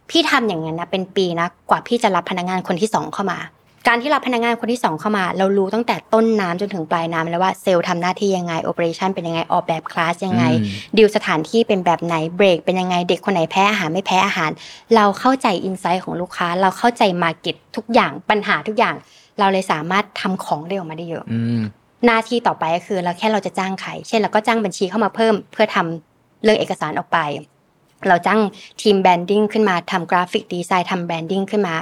[0.09, 3.39] พี่ทำอย่างนั้นนะเป็นปีนะกว่าพี่จะรับพนักงานคนที่สองเข้ามา
[3.87, 14.51] การที่รับพนักงานคนที่สองเข้ามา เรารู้ตั้งแต่ต้นน้ำจนถึงปลายน้ำแล้วว่าเซลล์ทำหน้าที่ยังไงโอเปอเรชันเป็นยังไงออกแบบคลาสยังไงอืมดีลสถานที่เป็นแบบไหนเบรกเป็นยังไงเด็กคนไหนแพ้อาหารไม่แพ้อาหาร
[14.95, 18.95] เราเข้าใจ insight ของลูกค้า เราเข้าใจ market ทุกอย่างปัญหาทุกอย่าง
[19.39, 21.61] เราเลยสามารถทำของได้ออกมาได้เยอะอืม
[22.05, 27.19] หน้าที่ต่อไปก็คือเราแค่เราจะจ้างใครเช่นเราก็จ้างบัญชีเข้ามาเพิ่ม เพื่อทำเรื่องเอกสารออกไป
[28.07, 28.39] เราจ้าง
[28.81, 31.75] ทีม branding ขึ้นมาทำ graphic design ทำ branding ขึ้นมา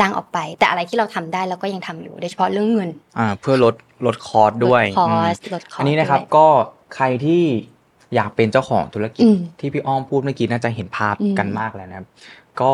[0.00, 3.74] จ้างออกไป แต่อะไรที่เราทำได้เราก็ยังทำอยู่โดยเฉพาะเรื่องเงินอ่าเพื่อลด
[4.06, 6.46] ลดคอร์สด้วยลดคอสอืมลดคอสอันนี้นะครับด้วยก็
[6.94, 7.42] ใครที่
[8.14, 12.06] อยากเป็นเจ้าของธุรกิจอืมที่พี่อ้อมพูดเมื่อกี้น่าจะเห็นภาพอืมกันมากแล้วนะครับ
[12.60, 12.70] ก็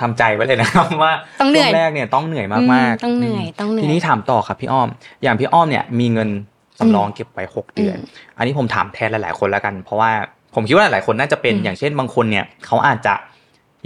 [0.00, 4.88] ทำใจไว้เลยนะครับว่าต้องเหนื่อยช่วแรกเนี่ยต้องเหนื่อยมากอืๆมต้องเหนื่อยต้องเหนื่อยทีนี้ถามต่อครับพี่อ้อม
[5.22, 6.28] อย่างพี่อ้อมเนี่ยมีเงิน
[6.78, 10.10] สำรองเก็บไว้หกเดือนอืมอันนี้ผมถามแทนหลายๆคนแล้วกัน เพราะว่า
[10.54, 13.14] ผมคิดว่าหลายๆคนน่าจะเป็นอืมอย่างเช่นบางคนเนี่ยเขาอาจจะ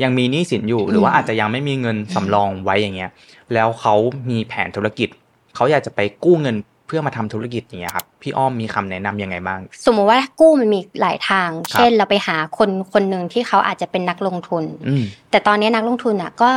[0.02, 3.10] ยังมีหนี้สินอยู่หรือว่าอืมอาจจะยังไม่มีเงินสำรองไว้อย่างเงี้ย
[3.54, 3.94] แล้วเขา
[4.30, 5.08] มีแผนธุรกิจ
[5.54, 16.50] เขาอยากจะไปกู้เงินเพื่อมาทำธุรกิจอย่างเงี้ยครับพี่อ้อมมีคำแนะนำยังไงบ้าง สมมติว่ากู้มันมีหลายทางครับเช่นเราไปหาคนคนหนึ่งที่เขาอาจจะเป็นนักลงทุนอืมแต่ตอนนี้นักลงทุนอะก็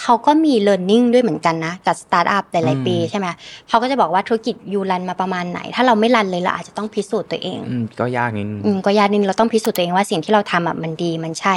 [0.00, 3.26] เขาก็มี learning ด้วยเหมือนกันนะกับสตาร์ทอัพหลายอืมๆปีใช่ไหม
[3.68, 11.54] เขาก็จะบอกว่าธุรกิจ you run มาประมาณไหน ถ้าเราไม่ run เลยเราอาจจะต้องพิสูจน์ตัวเองอืมก็ยากนิดนึงอืมก็ยากนิดนึงเราต้องพิสูจน์ตัวเองว่าสิ่งที่เราทำอะมันดีมันใช่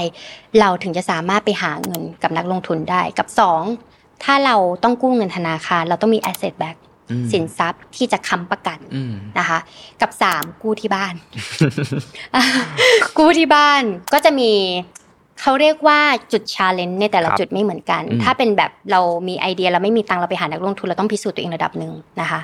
[0.59, 3.63] เราถึงจะสามารถไปหาเงินกับนักลงทุนได้กับสอง
[4.23, 6.77] ถ้าเราต้องกู้เงินธนาคาร เราต้องมี asset back
[7.11, 9.59] อืมสินทรัพย์ที่จะค้ำประกันอืมนะคะ
[10.01, 11.13] กับสามกู้ที่บ้าน
[13.17, 14.51] กู้ที่บ้านก็จะมี
[15.41, 15.99] เขาเรียกว่า
[16.31, 22.39] จุดชาเลนจ์ในแต่ละครับจุดไม่เหมือนกันอืมถ้าเป็นแบบเรามีไอเดียเราไม่มีตังค์เราไปหานักลงทุนเราต้องพิสูจน์ตัวเองระดับหนึ่งนะคะ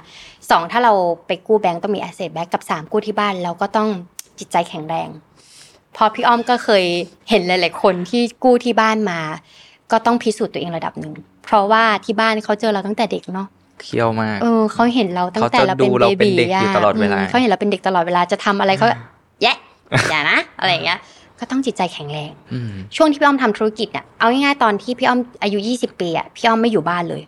[0.49, 0.93] สองถ้าเรา
[1.27, 3.87] ไปกู้แบงก์ต้องมี asset back กับสามกู้ที่บ้านเราก็ต้อง
[4.39, 5.09] จิตใจแข็งแรง
[5.93, 6.83] เพอพี่อ้อมก็เคย
[7.29, 9.19] เห็นหลาย ๆ คนที่กู้ที่บ้านมา
[9.91, 11.13] ก็ต้องพิสูจน์ตัวเองระดับหนึ่ง
[11.45, 13.47] เพราะว่าที่บ้านเขาเจอเราตั้งแต่เด็กเนาะ
[13.81, 18.87] เคี่ยวมากเออเขาเห็นเราตั้งแต่เขาจะเราเป็นดูเบเราเป็นบีเด็กอยู่ตลอดเวลาเขาเห็นเราเป็นเด็กตลอดเวลาจะทำอะไรเขา
[19.43, 19.57] แยะ
[20.09, 20.99] อย่านะอะไรอย่างเงี้ย
[21.41, 27.21] ก็ต้องจิตใจแข็งแรงอืมช่วงที่พี่อ้อมทำธุรกิจเนี่ยเอาง่ายๆตอนที่พี่อ้อมอายุ20ปีอะพี่อ้อมไม่อยู่บ้านเลย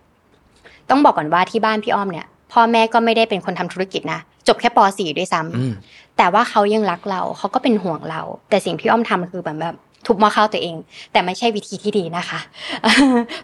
[0.90, 5.74] ต้องบอกก่อนว่าที่บ้านพี่อ้อมเนี่ยพ่อแม่ก็ไม่ได้เป็นคนทำธุรกิจนะจบแค่ป .4 ด้วยซ้ำอืม
[6.18, 10.76] แต่ว่าเขายังรักเราเขาก็เป็นห่วงเรา แต่สิ่งที่อ้อมทำคือแบบแบบทุบหม้อข้าวตัวเอง
[11.12, 12.40] แต่ไม่ใช่วิธีที่ดีนะคะ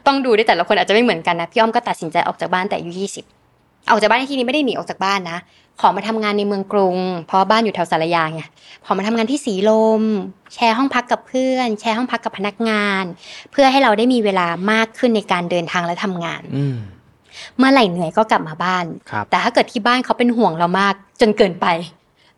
[0.07, 3.25] ต้องดูด้วยแต่ละคนอาจจะไม่เหมือนกันนะพี่อ้อมก็ตัดสินใจออกจากบ้านแต่อายุยี่สิบ
[3.91, 5.37] ออกจากบ้านในที่นี้ไม่ได้หนีออกจากบ้านนะ
[5.79, 8.41] ขอมาทำงานในเมืองกรุง เพราะบ้านอยู่แถวสารยาไง
[8.85, 10.01] ขอมาทำงานที่สีลม
[10.53, 13.03] แชร์ห้องพักกับเพื่อน แชร์ห้องพักกับพนักงาน
[13.51, 16.77] เพื่อให้เราได้มีเวลามากขึ้นในการเดินทางและทำงานอืม
[17.57, 21.67] เมื่อไหร่เหนื่อยก็กลับมาบ้านครับแต่ถ้าเกิดที่บ้านเขาเป็นห่วงเรามากจนเกินไป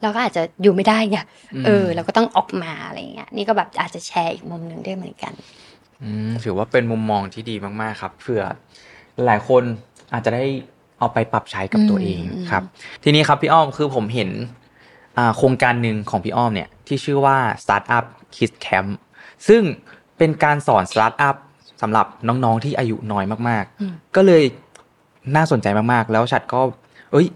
[0.01, 1.17] เราก็อาจจะอยู่ไม่ได้ไง
[1.55, 5.33] อืมเออเราก็ต้องออกมาอะไรเงี้ยนี่ก็แบบอาจจะแชร์อีกมุมหนึ่งด้วยเหมือนกัน
[6.43, 8.43] ถือว่าเป็นมุมมองที่ดีมากๆ ครับเผื่อ
[9.25, 9.63] หลายคน
[10.13, 10.45] อาจจะได้
[11.01, 12.63] เอาไปปรับใช้กับตัวเองครับ
[13.03, 14.29] ทีนี้ครับพี่อ้อมคือผมเห็น
[15.37, 18.89] โครงการหนึ่งของพี่อ้อมเนี่ยที่ชื่อว่า Startup Kids Camp
[19.47, 19.61] ซึ่ง
[20.17, 21.35] เป็นการสอนสตาร์ทอัพ
[21.81, 24.43] สำหรับน้องๆที่อายุน้อยมากๆ ก็เลย
[25.35, 26.61] น่าสนใจมากๆ แล้วฉัดก็
[27.11, 27.27] เอ้ย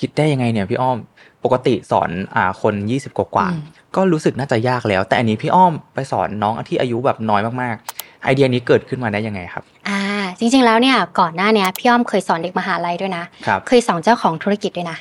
[0.00, 0.98] คิดได้ยังไงเนี่ยพี่อ้อม
[1.44, 3.48] ปกติสอนอ่าคนยี่สิบกว่า
[3.96, 10.00] ก็รู้สึกน่าจะยากแล้ว แต่อันนี้พี่อ้อมไปสอนน้องที่อายุแบบน้อยมากๆ ไอเดียนี้เกิดขึ้นมาได้ยังไงครับ อ่า
[10.38, 13.24] จริงๆแล้วเนี่ยก่อนหน้านี้พี่อ้อมเคยสอนเด็กมหาลัยด้วยนะ
[13.68, 14.98] เคยสอนเจ้าของธุรกิจด้วยนะ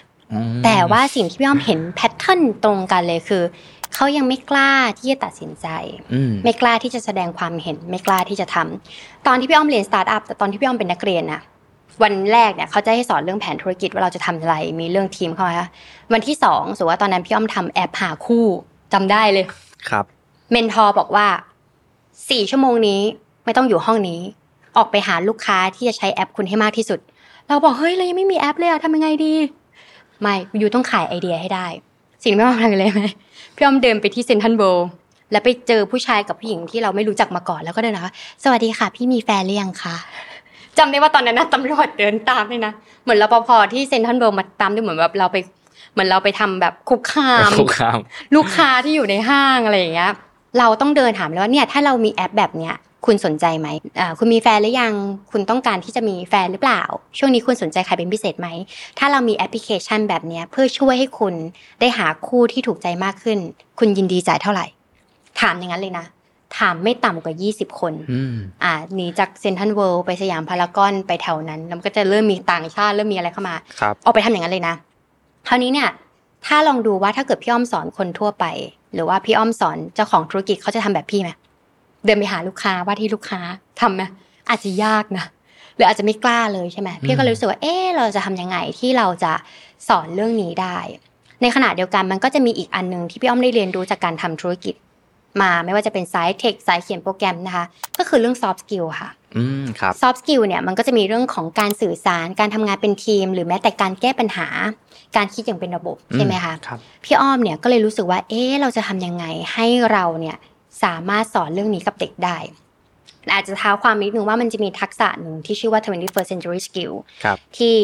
[0.65, 3.43] แต่ว่าสิ่งที่พี่อ้อมเห็นแพทเทิร์นตรงกันเลยคือ
[3.93, 5.67] เขายังไม่กล้าที่จะตัดสินใจ
[6.43, 11.41] ไม่กล้าที่จะแสดงความเห็น ไม่กล้าที่จะทำตอนที่พี่อ้อมเรียนสตาร์ทอัพแต่ตอนที่พี่อ้อมเป็นนักเรียนนะ
[12.03, 15.55] วันแรกเนี่ยเขาจะให้สอนเรื่องแผนธุรกิจว่าเราจะทำอะไร มีเรื่องทีมเข้ามา
[16.13, 18.45] วันที่สองสมมติว่าตอนนั้นพี่อ้อมทำแอปหาคู่
[18.93, 19.45] จำได้เลย
[19.89, 20.05] ครับ
[20.51, 21.27] mentor บอกว่า
[22.29, 23.01] สี่ชั่วโมงนี้
[23.45, 24.21] ไม่ต้องอยู่ห้องนี้
[24.77, 26.99] ออกไปหาลูกค้าที่จะใช้แอปคุณให้มากที่สุด
[27.47, 29.33] เราบอกเฮ้ยเรายังไม่มีแอปเลยอะทำยังไงดี
[30.21, 31.67] ไม่อยู่ต้องขายไอเดียให้ได้
[32.23, 33.01] สิ่งไม่มาทำเลยไหม
[33.55, 34.63] พี่อ้อมเดินไปที่เซนทันโบ
[35.31, 39.95] แล้วไปเจอผู้ชายกับผู้หญิงที่เราไม่รู้จักมาก่อนแล้วก็เดินนะคะสวัสดีค่ะ พี่มีแฟนหรือยังคะ
[40.77, 45.37] จำได้ว่าตอนนั้นนะตำรวจเดินตามเลยนะ เหมือนรปภที่เซนทันโบมาตามด้วยเหมือนแบบเราไป
[45.93, 47.97] เหมือนเราไปทำแบบคุกคามคุกคาม
[48.35, 50.11] ลูกค้าที่อยู่ในห้างอะไรอย่างเงี้ย
[50.59, 53.67] เราต้องเดินถามเลยว่าเนี่ยถ้าเรามีแอปแบบเนี้ยคุณสนใจไหม
[54.19, 54.93] คุณมีแฟนหรือยัง
[55.31, 56.81] คุณต้องการที่จะมีแฟนหรือเปล่า
[57.17, 58.47] ช่วงนี้คุณสนใจใครเป็นพิเศษไหม
[58.99, 61.33] ถ้าเรามีแอปพลิเคชันแบบนี้เพื่อช่วยให้คุณ
[61.79, 63.37] ได้หาคู่ที่ถูกใจมากขึ้น
[63.79, 64.65] คุณยินดีจ่ายเท่าไหร่
[65.41, 66.05] ถามอย่างนั้นเลยนะ
[66.57, 67.93] ถามไม่ต่ำกว่า 20 คน
[68.63, 73.55] อ่าหนีจากเซ็นทรัลเวิลด์ไปสยามพารากอนไปแถวนั้น แล้วก็จะเริ่มมีต่างชาติเริ่มมีอะไรเข้ามา
[74.05, 74.75] ออกไปทำอย่างนั้นเลยนะ
[75.47, 75.89] คราวนี้เนี่ย
[76.45, 78.45] ถ้าลองดูว่าถ้าเกิดพี่อ้อมสอนคนทั่วไป
[78.93, 81.29] หรือว่าพี่อ้อมสอนเจ้าของธุรกิจเขาจะทำแบบพี่ไหม
[82.05, 83.39] เดินไปหาลูกค้าว่าที่ลูกค้า
[83.81, 84.01] ทำไหม
[84.49, 85.25] อาจจะยากนะ
[85.75, 89.31] หรืออาจจะไม่กล้าเลยใช่ไหมพี่ก็เลยรู้สึกว่าเออเราจะทำยังไงที่เราจะ
[89.87, 90.77] สอนเรื่องนี้ได้
[91.41, 94.75] ในขณะเดียวกันมันก็จะมีอีกอันหนึ่งที่พี่อ้อมได้เรียนรู้จากการทำธุรกิจ
[95.41, 97.65] มาไม่ว่าจะเป็นสาย tech สายเขียนโปรแกรมนะคะ
[97.97, 104.47] ก็คือเรื่อง soft skill ค่ะอืมครับ soft skill เนี่ยมันก็จะมีเรื่องของการสื่อสารการทำงานเป็นทีม หรือแม้แต่การแก้ปัญหา
[105.15, 106.53] การคิดอย่างเป็นระบบใช่ไหมคะ
[107.03, 110.37] พี่อ้อมเนี่ยก็เลยรู้สึกว่า เออเราจะทำยังไงให้เราเนี่ย
[110.83, 112.37] สามารถสอนเรื่องนี้กับเด็กได้
[113.33, 116.93] อาจจะเท้าความนิดนึงว่ามันจะมีทักษะหนึ่งที่ชื่อว่า 21st century skill
[117.57, 117.75] ที่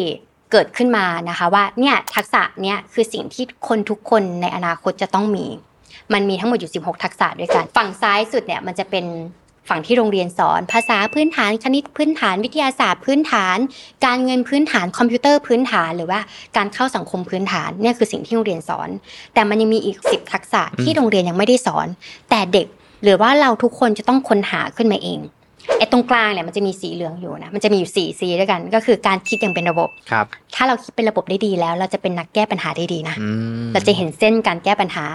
[0.52, 5.46] เกิดขึ้นมานะคะว่าเนี่ยทักษะเนี่ยคือสิ่งที่คนทุกคนในอนาคตจะต้องมี
[6.14, 9.06] มันมีทั้งหมดอยู่ 16 ทักษะด้วยกัน ฝั่งซ้ายสุดเนี่ยมันจะเป็น
[9.70, 13.58] ฝั่งที่โรงเรียนสอน ภาษาพื้นฐานคณิตพื้นฐานวิทยาศาสตร์พื้นฐาน
[14.06, 16.20] การเงินพื้นฐานคอมพิวเตอร์พื้นฐานหรือว่า
[16.58, 18.90] การเข้าสังคมพื้นฐานเนี่ยคือสิ่งที่โรงเรียนสอน
[19.34, 21.88] แต่มันยังมีอีก 10 ทักษะที่โรงเรียนยังไม่ได้สอน
[22.30, 22.68] แต่เด็ก
[23.04, 25.22] หรือว่าเราทุกคนจะต้องค้นหาขึ้นมาเอง
[25.78, 33.16] ไอ้ตรงกลางเนี่ยมันจะมีสีเหลืองอยู่นะมันจะมีอยู่สี่สีด้วยกัน ก็คือการคิดอย่างเป็นระบบครับถ้าเราคิดเป็นระบบได้ดีแล้ว เราจะเป็นนักแก้ปัญหาได้ดีนะ
[33.74, 35.06] เราจะเห็นเส้นการแก้ปัญหา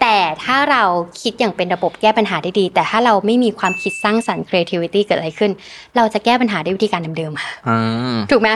[0.00, 0.82] แต่ถ้าเรา
[1.20, 5.50] คิดอย่างเป็นระบบแก้ปัญหาได้ดี แต่ถ้าเราไม่มีความคิดสร้างสรรค์ creativity เกิดอะไรขึ้น
[5.96, 8.50] เราจะแก้ปัญหาด้วยวิธีการเดิมๆถูกไหม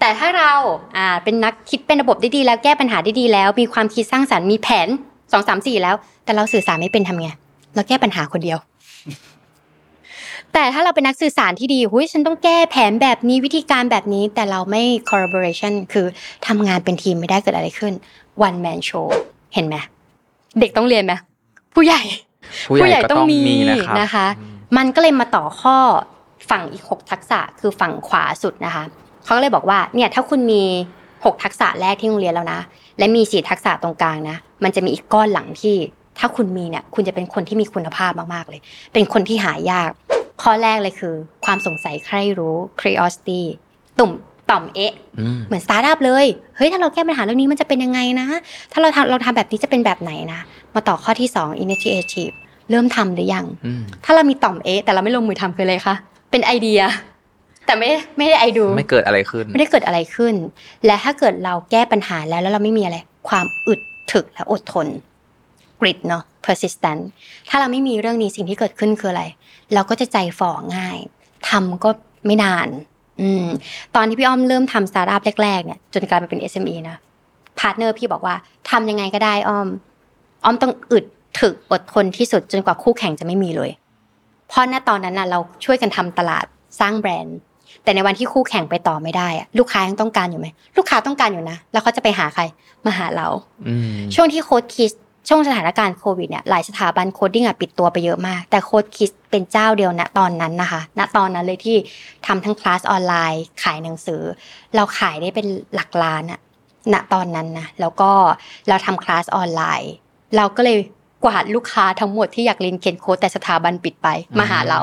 [0.00, 0.52] แต่ถ้าเรา
[0.96, 4.88] อ่าเป็นนักคิดเป็นระบบได้ดีแล้วแก้ปัญหาได้ดีแล้ว มีความคิดสร้างสรรค์มีแผน
[5.32, 7.28] สองสามสี่แล้ว แต่เราสื่อสารไม่เป็นทำไง
[7.74, 8.58] เราแก้ปัญหาคนเดียว
[10.52, 16.06] แต่ถ้าเราเป็นนักสื่อสารที่ดีหุ้ยฉันต้องแก้แผนแบบนี้วิธีการแบบนี้ แต่เราไม่ collaboration คือ
[16.46, 17.92] ทำงานเป็นทีมไม่ได้เกิดอะไรขึ้น
[18.46, 19.06] one man show
[19.54, 19.76] เห็นไหม
[20.60, 21.12] เด็กต้องเรียนไหม
[21.74, 22.02] ผู้ใหญ่
[22.80, 23.40] ผู้ใหญ่ต้องมี
[24.00, 24.26] นะคะ
[24.76, 25.76] มันก็เลยมาต่อข้อ
[26.50, 28.84] ฝั่งอีกหกทักษะคือฝั่งขวาสุดนะคะ
[29.24, 30.62] เขาก็เลยบอกว่าเนี่ยถ้าคุณมี
[31.24, 32.60] หกทักษะแรกที่โรงเรียนแล้วนะ
[32.98, 35.76] และมีสี่ทักษะตรงกลางนะ มันจะมีอีกก้อนหลังที่
[36.18, 38.60] ถ้าคุณมีเนี่ยคุณจะเป็นคนที่มีคุณภาพมากๆเลย
[38.92, 39.90] เป็นคนที่หายาก
[40.42, 41.14] ข้อแรกเลยคือ
[41.44, 43.40] ความสงสัยใคร่รู้ curiosity
[43.98, 44.12] ตุ่ม
[44.50, 44.92] ต่อมเอ๊ะ
[45.46, 48.26] เหมือนสตาร์ทอัพเลยเฮ้ยถ้าเราแก้ปัญหาเรื่องนี้มันจะเป็นยังไงนะ
[48.72, 50.40] ถ้าเราทำเราทำแบบนี้จะเป็นแบบไหนนะ
[50.74, 52.34] มาต่อข้อที่สอง initiative
[52.70, 53.46] เริ่มทำหรือยัง
[54.04, 55.94] ถ้าเรามีต่อมเอ๊ะแต่เราไม่ลงมือทำคืออะไรคะ
[56.30, 56.80] เป็นไอเดีย
[57.66, 60.34] แต่ไม่ไม่ได้ I do ไม่เกิดอะไรขึ้น ไม่ได้เกิดอะไรขึ้น
[60.86, 62.96] และถ้าเกิดเราแก้ปัญหาแล้วแล้วเราไม่มีอะไร
[63.28, 63.80] ความอึด
[64.12, 64.86] ถึกและอดทน
[65.80, 67.02] grit เนาะ persistent
[67.48, 69.24] ถ้าเราไม่มีเรื่องนี้สิ่งที่เกิดขึ้นคืออะไร
[69.74, 70.98] เราก็จะใจฝ่อง่าย
[71.48, 71.90] ทำก็
[72.26, 72.68] ไม่นาน
[73.20, 73.46] อืม
[73.96, 76.96] ตอนที่พี่อ้อมเริ่มทำสตาร์ทอัพแรกๆเนี่ยจนกลายมาเป็น SME นะ
[77.58, 78.34] partner พี่บอกว่า
[78.70, 79.68] ทำยังไงก็ได้อ้อม
[80.44, 81.04] อ้อมต้องอึด
[81.40, 83.70] ถึกอดทนที่สุดจนกว่าคู่แข่งจะไม่มีเลย
[84.48, 86.44] เพราะณตอนนั้นน่ะเราช่วยกันทำตลาด
[86.80, 87.38] สร้างแบรนด์
[87.82, 92.42] แต่ในวันที่คู่แข่งไปต่อไม่ได้อะลูกค้ายังต้องการอยู่ไหมลูกค้าต้องการอยู่นะ แล้วเขาจะไปหาใคร
[92.86, 93.26] มาหาเรา
[94.14, 94.92] ช่วงที่ Code Kids
[95.28, 101.76] ช่วงสถานการณ์โควิดเนี่ยหลายสถาบัน coding อะปิดตัวไปเยอะมาก แต่ Code Kids เป็นเจ้าเดียวณตอนนั้นนะคะ ณตอนนั้นเลยที่
[102.26, 104.22] ทำทั้งคลาสออนไลน์ ขายหนังสือ
[104.74, 106.40] เราขายได้เป็นหลักล้านอะ
[106.92, 108.10] ณตอนนั้นนะแล้วก็
[108.68, 109.92] เราทำคลาสออนไลน์
[110.36, 110.78] เราก็เลย
[111.24, 114.08] กวาดลูกค้าทั้งหมดที่อยากเรียนเขียนโค้ดแต่สถาบันปิดไป
[114.38, 114.80] มาหาเรา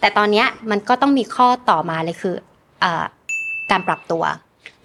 [0.00, 2.34] แต่ตอนเนี้ยมันก็ต้องมีข้อต่อมาเลยคือ
[2.82, 3.04] อ่า
[3.70, 4.22] การปรับตัว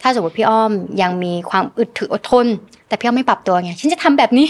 [0.01, 2.47] ถ้าสมมติพี่อ้อมยังมีความอึดถึกอดทน
[2.87, 4.47] แต่พี่อ้อมไม่ปรับตัวไงฉันจะทำแบบนี้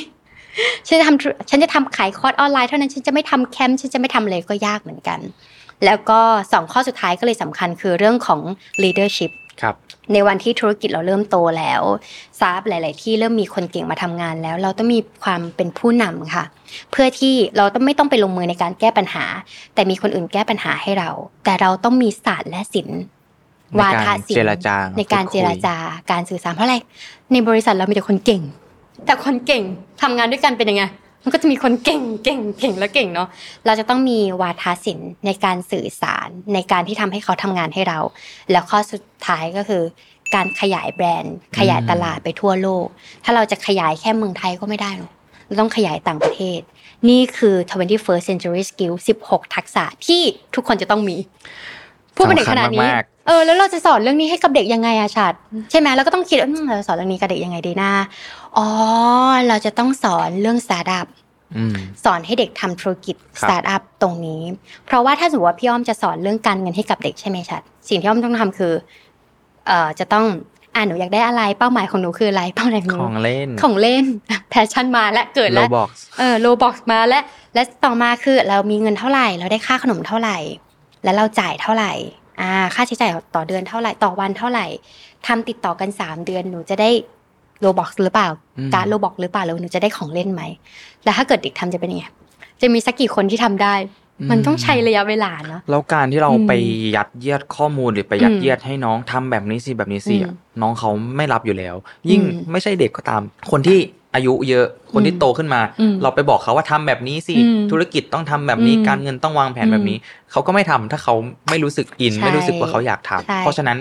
[0.87, 5.19] ฉันจะทำฉันจะทำขายคอร์สออนไลน์เท่านั้นฉันจะไม่ทำแคมป์ฉันจะไม่ทำเลยก็ยากเหมือนกัน
[5.85, 6.19] แล้วก็
[6.51, 8.39] สองข้อสุดท้ายก็เลยสำคัญคือเรื่องของ
[8.83, 9.75] leadership ครับ
[10.13, 11.81] ในวันที่ธุรกิจเราเริ่มโตแล้ว
[12.39, 16.43] ซาบหลาย ๆ ที่เริ่มมีคนเก่งมาทำงานแล้ว เราต้องมีความเป็นผู้นำค่ะ
[16.91, 19.25] เพื่อที่เราต้องไม่ต้องไปลงมือในการแก้ปัญหา
[19.73, 21.09] แต่มีคนอื่นแก้ปัญหาให้เรา
[21.43, 22.99] แต่เราต้องมีศาสตร์และศิลป์
[23.75, 25.77] ในวาการทศิลเจรป์จาในการพูดคุเจยรจา
[26.11, 26.75] การสื่อสารเพราะอะไร
[27.31, 28.41] ในบริษัทเรามีแต่คนเก่ง
[29.05, 29.63] แต่คนเก่ง
[30.01, 30.83] ทำงานด้วยกันเป็นยังไง
[31.23, 33.27] มันก็จะมีคนเก่งเก่งเก่งแล้วเก่งเนาะ
[33.65, 37.99] เราจะต้องมีวาทศิลป์ในการสื่อสารในการที่ทำให้เขาทำงานให้เรา
[38.51, 39.83] แล้วข้อสุดท้ายก็คือ
[40.35, 42.85] การขยายแบรนด์ ขยายตลาดไปทั่วโลก
[43.23, 45.11] ถ้าเราจะขยายแค่เมืองไทยก็ไม่ได้หรอก
[45.45, 46.59] เราต้องขยายต่างประเทศ
[47.09, 48.93] นี่คือ 21st century skill
[49.25, 50.21] 16 ทักษะที่
[50.55, 51.17] ทุกคนจะต้องมี
[52.15, 52.87] พูดมาถึงขนาดนี้
[53.27, 55.33] เออแล้วเราจะสอนเรื่องนี้ให้กับเด็กยังไงอะชัด
[55.71, 57.91] ใช่ไหมเราก็ต้องคิดว่าอืมเราจะสอนเรื่องนี้กับเด็กยังไงดีนะ
[58.57, 58.67] อ๋อ
[59.47, 61.07] เราจะต้องสอนเรื่องสตาร์ทอัพ
[61.57, 64.41] อืมสอนให้เด็กทำธุรกิจครับสตาร์ทอัพตรงนี้
[64.85, 68.73] เพราะว่าถ้าสมมติว่าพี่อ้อมจะสอนเรื่องการเงินให้กับเด็กใช่ไหมชัดสิ่งที่อ้อมต้องทำคือ
[69.67, 70.25] เอ่อจะต้อง
[70.75, 74.05] อ่าหนูอยากได้อะไรเป้าหมายของหนูคืออะไรเป้าหมายของหขนูองเล่นของเล่น
[74.49, 77.19] passion มาและเกิดโลแล้วบอกเออ Roblox มาและ
[77.53, 80.37] และต่อมาคือเรามีเงินเท่าไหร่ เราได้ค่าขนมเท่าไหร่
[81.03, 81.91] แล้วเราจ่ายเท่าไหร่
[82.41, 84.65] อ่าค่าใช้จ่ายต่อเดือนเท่าไหร่ต่อวันเท่าไหร่
[85.27, 86.89] ทำติดต่อกันสามเดือนหนูจะได้
[87.61, 90.43] Roblox หรือเปล่าอืมการ์ด Roblox หรือเปล่าแล้วหนูจะได้ของเล่นไหม
[91.03, 92.03] แล้วถ้าเกิดเด็กทำจะเป็นยังไง
[92.61, 93.73] จะมีสักกี่คนที่ทำได้
[94.31, 96.53] มันต้องใช้ระยะเวลาเนาะแล้วการที่เราอืมไป
[96.95, 101.75] ยัดเยียดข้อมูลหรือไปยัดอืมเยียดให้น้องทำแบบนี้สิแบบนี้สิอะอืมน้องเขาไม่รับอยู่แล้ว
[102.09, 103.21] ยิ่งอืมไม่ใช่เด็กก็ตาม
[103.51, 103.79] คนที่
[104.15, 109.97] อายุเยอะคนที่อืมโตขึ้นมาอืมเราไปบอกเขาว่าทำแบบนี้สิอืมธุรกิจต้องทำแบบนี้อืมการเงินต้องวางแผนแบบนี้
[110.31, 111.13] เขาก็ไม่ทำถ้าเขา
[111.49, 113.77] ไม่รู้สึกอินใช่ไม่รู้สึกว่าเขาอยากทำใช่เพราะฉะนั้น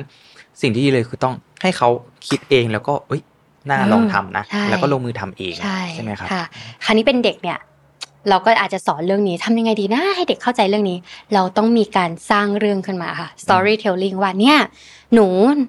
[0.61, 1.89] สิ่งที่ดีเลยคือต้องให้เขา
[2.29, 3.23] คิดเองแล้วก็เอ้ย
[3.71, 5.55] น่าลองทำนะใช่แล้วก็ลงมือทำเอง
[5.95, 6.45] ใช่ไหมครับค่ะ
[6.85, 7.59] คราวนี้เป็นเด็กเนี่ย
[8.29, 10.99] เราก็อาจจะสอนเรื่องนี้ทำยังไงดีนะให้เด็กเข้าใจเรื่องนี้
[11.35, 14.59] เราต้องมีการสร้างเรื่องขึ้นมาค่ะ storytelling ว่าเนี่ย
[15.15, 15.27] หนู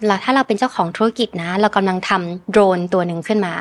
[0.07, 3.53] เราถ้าเราเป็นเจ้าของธุรกิจนะ เรากำลังทำโดรนตัวหนึ่งขึ้นมา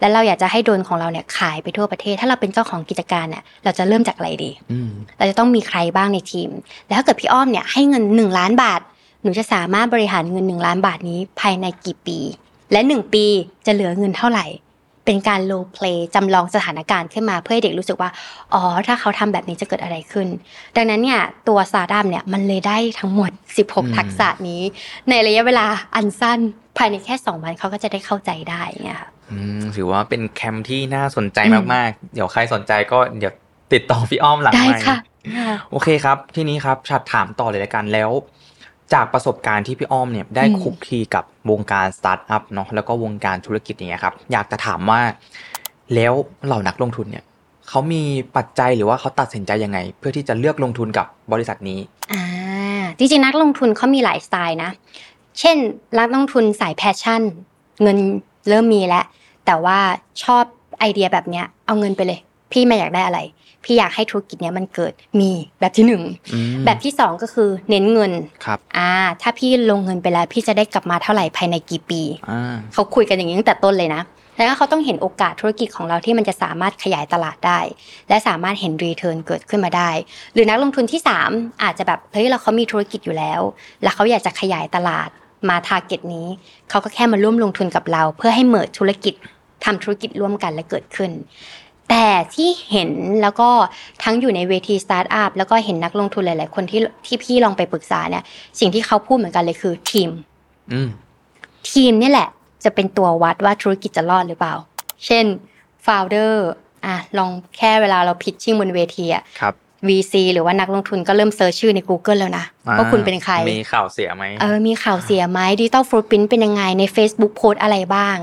[0.00, 6.50] แล้วเราอยากจะให้โดรนของเราเนี่ยขายไปทั่วประเทศ ถ้าเราเป็นเจ้าของกิจการเนี่ยเราจะเริ่มจากอะไรดีอืมเราจะต้องมีใครบ้างในทีม
[6.86, 8.80] แล้วถ้าเกิดพี่อ้อมเนี่ยให้เงิน 1 ล้านบาท
[9.22, 12.18] หนูจะสามารถบริหารเงิน 1 ล้านบาทนี้ภายในกี่ปี
[12.72, 13.24] และ 1 ปี
[13.66, 14.46] จะเหลือเงินเท่าไหร่
[15.04, 18.10] เป็นการ role play จำลองสถานการณ์ขึ้นมาเพื่อให้เด็กรู้สึกว่า
[18.54, 20.28] อ๋อ ถ้าเขาทำแบบนี้จะเกิดอะไรขึ้น
[20.76, 24.62] ดังนั้นเนี่ยตัวซาดัมเนี่ยมันเลยได้ทั้งหมดอืม16 ทักษะนี้
[25.08, 26.38] ในระยะเวลาอันสั้น
[26.78, 33.32] ภายในแค่ 2 วันเขาก็จะได้เข้าใจได้เนี่ยค่ะอืมถือว่าเป็นแคมป์ที่น่าสนใจอืมมากๆ เดี๋ยวใครสนใจก็เดี๋ยว
[33.72, 34.98] ติดต่อพี่อ้อมหลังได้ไมค์ค่ะ
[35.70, 38.10] โอเคครับ ทีนี้ครับชัดถามต่อเลยละกันแล้ว
[38.94, 45.00] จากประสบการณ์ที่พี่อ้อมเนี่ยได้คลุกคลีกับวงการสตาร์ทอัพเนาะแล้วก็วงการธุรกิจอย่างเงี้ยครับ อยากจะถามว่า
[45.94, 46.12] แล้ว
[46.46, 47.24] เหล่านักลงทุนเนี่ย
[47.68, 48.02] เขามี
[48.36, 51.80] ปัจจัยหรือว่าเขาตัดสินใจยังไง เพื่อที่จะเลือกลงทุนกับบริษัทนี้
[52.12, 52.24] อ่า
[52.98, 54.70] จริงๆนักลงทุนเขามีหลายสไตล์นะ
[55.40, 55.56] เช่น
[55.98, 57.22] นักลงทุนสาย passion
[57.82, 57.98] เงิน
[58.48, 59.04] เริ่มมีแล้ว
[59.46, 59.78] แต่ว่า
[60.22, 60.44] ชอบ
[60.80, 62.18] ไอเดียแบบเนี้ยเอาเงินไปเลย
[62.52, 63.18] พี่ไม่อยากได้อะไร
[63.64, 66.02] พี่อยากให้ธุรกิจเนี้ยมันเกิดมีแบบที่หนึ่ง
[66.34, 68.12] อืมแบบที่สองก็คือเน้นเงิน
[68.44, 74.02] ครับอ่าถ้าพี่ลงเงินไปแล้ว พี่จะได้กลับมาเท่าไหร่ภายในกี่ปีอ่าเขาคุยกันอย่างนี้ตั้งแต่ต้นเลยนะ
[74.36, 77.60] แล้วก็เขาต้องเห็นโอกาสธุรกิจของเราที่มันจะสามารถขยายตลาดได้
[78.08, 79.90] และสามารถเห็นรีเทิร์นเกิดขึ้นมาได้
[80.34, 83.40] หรือนักลงทุนที่ 3 อาจจะแบบเฮ้ยเราเขามีธุรกิจอยู่แล้ว
[83.82, 85.08] แล้วเขาอยากจะขยายตลาด
[85.48, 86.26] มา target นี้
[86.70, 89.14] เขาก็แค่มาร่วมลงทุนกับเรา เพื่อให้เมิดธุรกิจ
[89.64, 91.10] ทำธุรกิจร่วมกันและเกิดขึ้น
[91.90, 92.90] แต่ที่เห็น
[93.22, 93.48] แล้วก็
[94.02, 98.24] ทั้งอยู่ในเวทีสตาร์ทอัพแล้วก็เห็นนักลงทุนหลาย ๆ คนที่ที่พี่ลองไปปรึกษาเนี่ย
[98.58, 100.10] สิ่งที่เขาพูดเหมือนกันเลยคือทีม
[100.72, 100.88] อืม
[101.70, 102.28] ทีมนี่แหละ
[102.64, 104.54] จะเป็นตัววัดว่าธุรกิจจะรอดหรือเปล่า
[105.06, 105.24] เช่น
[105.86, 106.32] founder
[106.86, 109.54] อะลองแค่เวลาเรา pitching บนเวทีอะครับ
[109.88, 112.44] VC หรือว่านักลงทุนก็เริ่ม search ชื่อใน Google แล้วนะ
[112.78, 118.16] ว่าคุณเป็นใคร มีข่าวเสียไหมเออมีข่าวเสียไหมดิจิตอลฟูดพิ้นเป็นยังไงใน Facebook โพสต์อะไรบ้าง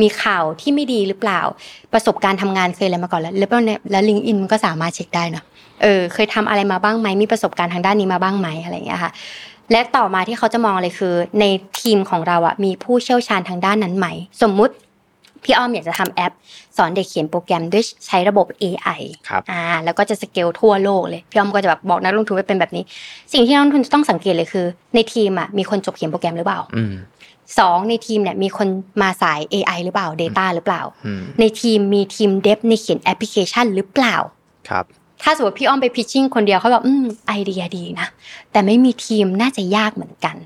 [0.00, 1.40] มีข่าวที่ไม่ดีหรือเปล่า
[1.92, 5.44] ประสบการณ์ทำงานเคยอะไรมาก่อนแล้ว แล้วเนี่ยแล้วลิงอินมันก็สามารถเช็คได้เนอะ
[5.82, 9.12] เออเคยทำอะไรมาบ้างไหมมีประสบการณ์ทางด้านนี้มาบ้างไหมอะไรอย่างเงี้ยค่ะ
[9.72, 11.44] และต่อมาที่เขาจะมองเลยคือ ใน
[11.80, 14.06] ทีมของเราอะมีผู้เชี่ยวชาญทางด้านนั้นไหม
[14.42, 14.74] สมมุติ
[15.44, 16.32] พี่อ้อมอยากจะทำแอป
[16.76, 22.84] สอนเด็กเขียนโปรแกรมด้วยใช้ระบบ AI ครับอ่าแล้วก็จะสเกลทั่วโลกเลย พี่อ้อมก็จะแบบบอกนักลงทุนว่าเป็นแบบนี้
[23.32, 26.94] สิ่งที่นักลงทุนจะต้องสังเกตเลยคือ ในทีมอะมีคนจบเขียนโปรแกรมหรือเปล่าอืม
[27.58, 28.68] สองในทีมเนี่ยมีคน
[29.02, 34.16] มาสาย AI หรือเปล่า Data หรือเปล่าอืมในทีมมีทีมเดฟในเขียนแอปพลิเคชันหรือเปล่า
[34.70, 34.84] ครับ
[35.22, 38.06] ถ้าสมมติพี่อ้อมไปพิชชิ่งคนเดียวเขาแบบอืมไอเดียดีนะ
[38.52, 40.36] แต่ไม่มีทีมน่าจะยากเหมือนกัน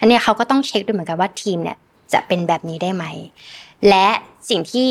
[0.00, 1.76] อันเนี้ยเขาก็ต้องเช็คด้วยเหมือนกันว่าทีมเนี่ย
[2.12, 3.04] จะเป็นแบบนี้ได้ไหม
[3.88, 4.08] และ
[4.50, 4.88] สิ่งที่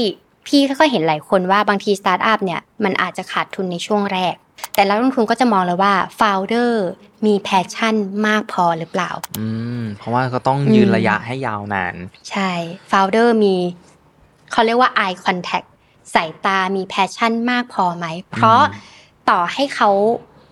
[0.48, 4.36] พี่ก็เห็นหลายคนว่าบางทีสตาร์ทอัพเนี่ยมันอาจจะขาดทุนในช่วงแรก
[4.74, 6.88] แต่นักลงทุนก็จะมองแล้วว่า founder
[7.26, 7.96] มี passion
[8.28, 9.48] มากพอหรือเปล่า อื
[9.82, 11.96] ม เพราะว่าก็ต้องยืนระยะให้ยาวนาน
[12.30, 12.52] ใช่
[12.88, 13.56] founder มี
[14.52, 15.68] เขาเรียกว่า eye contact
[16.14, 18.62] สายตามี passion มากพอไหม เพราะ
[19.30, 19.90] ต่อให้เขา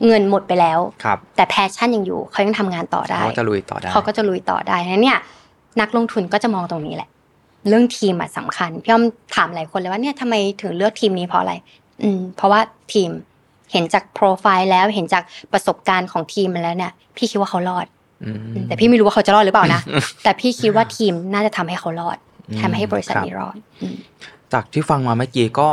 [0.05, 5.19] เงินหมดไปแล้วครับแต่ passion ยังอยู่เขายังทำงานต่อได้เขาจะลุยต่อได้เขาก็จะลุยต่อได้นั้นเนี่ย
[5.81, 7.09] นักลงทุนก็จะมองตรงนี้แหละ
[7.67, 9.03] เรื่องทีมอะสำคัญพี่อ้อม
[9.35, 11.53] ถามหลายคนเลยว่าเนี่ยทำไมถึงเลือกทีมนี้เพราะอะไร
[12.03, 12.59] อืม เพราะว่า
[12.93, 13.09] ทีม
[13.71, 17.85] เห็นจากโปรไฟล์แล้วเห็นจากประสบการณ์ของทีมมันแล้วเนี่ย พี่คิดว่าเขารอด
[18.23, 19.81] อืมแต่พี่ไม่รู้ว่าเขาจะรอดหรือเปล่านะ
[20.23, 22.17] แต่พี่คิดว่าทีมน่าจะทำให้เขารอด
[22.49, 23.95] อืมทำให้บริษัทครับนี้รอดอืม
[24.53, 25.69] จากที่ฟังมาเมื่อกี้ก็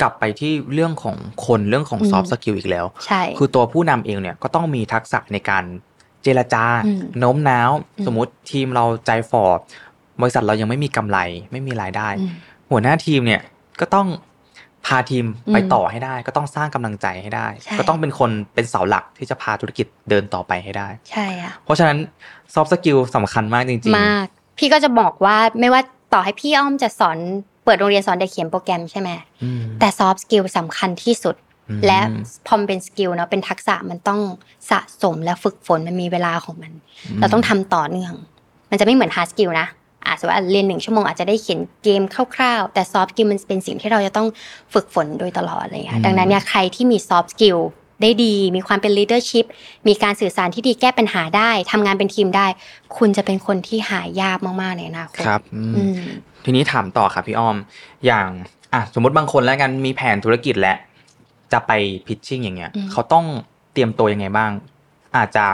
[0.00, 5.64] กลับไปที่เรื่องของคนเรื่องของอืม soft skill อีกแล้วใช่คือตัวผู้นำเองเนี่ยก็ต้องมีทักษะในการ
[6.22, 9.44] เจรจาอืมโน้มน้าวอืมสมมติทีมเราใจฝ่อ
[10.20, 11.18] บริษัทเรายังไม่มีกำไร
[11.52, 12.30] ไม่มีรายได้อืม
[12.70, 13.42] หัวหน้าทีมเนี่ย
[13.80, 14.08] ก็ต้อง
[14.86, 21.98] พาทีมไปอืมต่อให้ได้ ก็ต้องสร้างกำลังใจให้ได้ใช่ก็ต้องเป็นคนเป็นเสาหลักที่จะพาธุรกิจเดินต่อไปให้ได้ ใช่อะเพราะฉะนั้น
[22.54, 24.26] soft skill สำคัญมากจริงมาก
[24.58, 25.82] พี่ก็จะบอกว่าไม่ว่า
[26.14, 27.18] ต่อให้พี่อ้อมจะสอน
[27.64, 29.10] เปิดโรงเรียนสอนเด็กเขียนโปรแกรมใช่ไหม
[29.42, 31.36] อืมแต่ soft skill สำคัญที่สุด
[31.70, 32.00] อืมและ
[32.46, 34.20] พอมันเป็น skill เนาะเป็นทักษะมันต้อง
[34.70, 36.72] สะสมและฝึกฝนมันมีเวลาของมัน
[37.20, 38.14] เราต้องทำต่อเนื่อง
[38.70, 39.66] มันจะไม่เหมือน hard skill นะ
[40.06, 42.02] อาจจะว่าเรียนหนึ่งชั่วโมงอาจจะได้เขียนเกม
[42.34, 44.28] คร่าวๆ แต่ soft skill มันเป็นสิ่งที่เราจะต้อง
[44.74, 47.58] ฝึกฝนโดยตลอดอะไรอย่างเงี้ยดังนั้นเนี่ยใครที่มี soft skill
[48.02, 49.46] ได้ดี มีความเป็น leadership
[49.88, 52.46] มีการสื่อสารที่ดีแก้ปัญหาได้ทำงานเป็นทีมได้
[52.96, 56.00] คุณจะเป็นคนที่หายากมากๆในอนาคตครับอืมอืม
[56.44, 57.56] ทีนี้ถามต่อครับพี่อ้อม
[58.06, 58.28] อย่าง
[58.72, 60.74] อะสมมติบางคนแล้วกันมีแผนธุรกิจและ
[61.52, 61.72] จะไป
[62.06, 63.24] พิชชิ่งอย่างเงี้ยอืมเขาต้อง
[63.72, 64.50] เตรียมตัวยังไงบ้าง
[65.16, 65.44] อาจจะ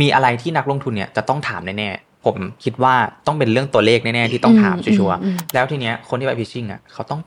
[0.00, 2.94] มีอะไรที่นักลงทุนเนี่ยจะต้องถามแน่ๆ ผมคิดว่า
[3.26, 7.20] ต้องเป็นเรื่องตัวเลขแน่ๆที่ต้องถามชัวร์อืมอืมๆแล้วทีเนี้ยคนที่ไปพิชชิ่งอะเขาต้อง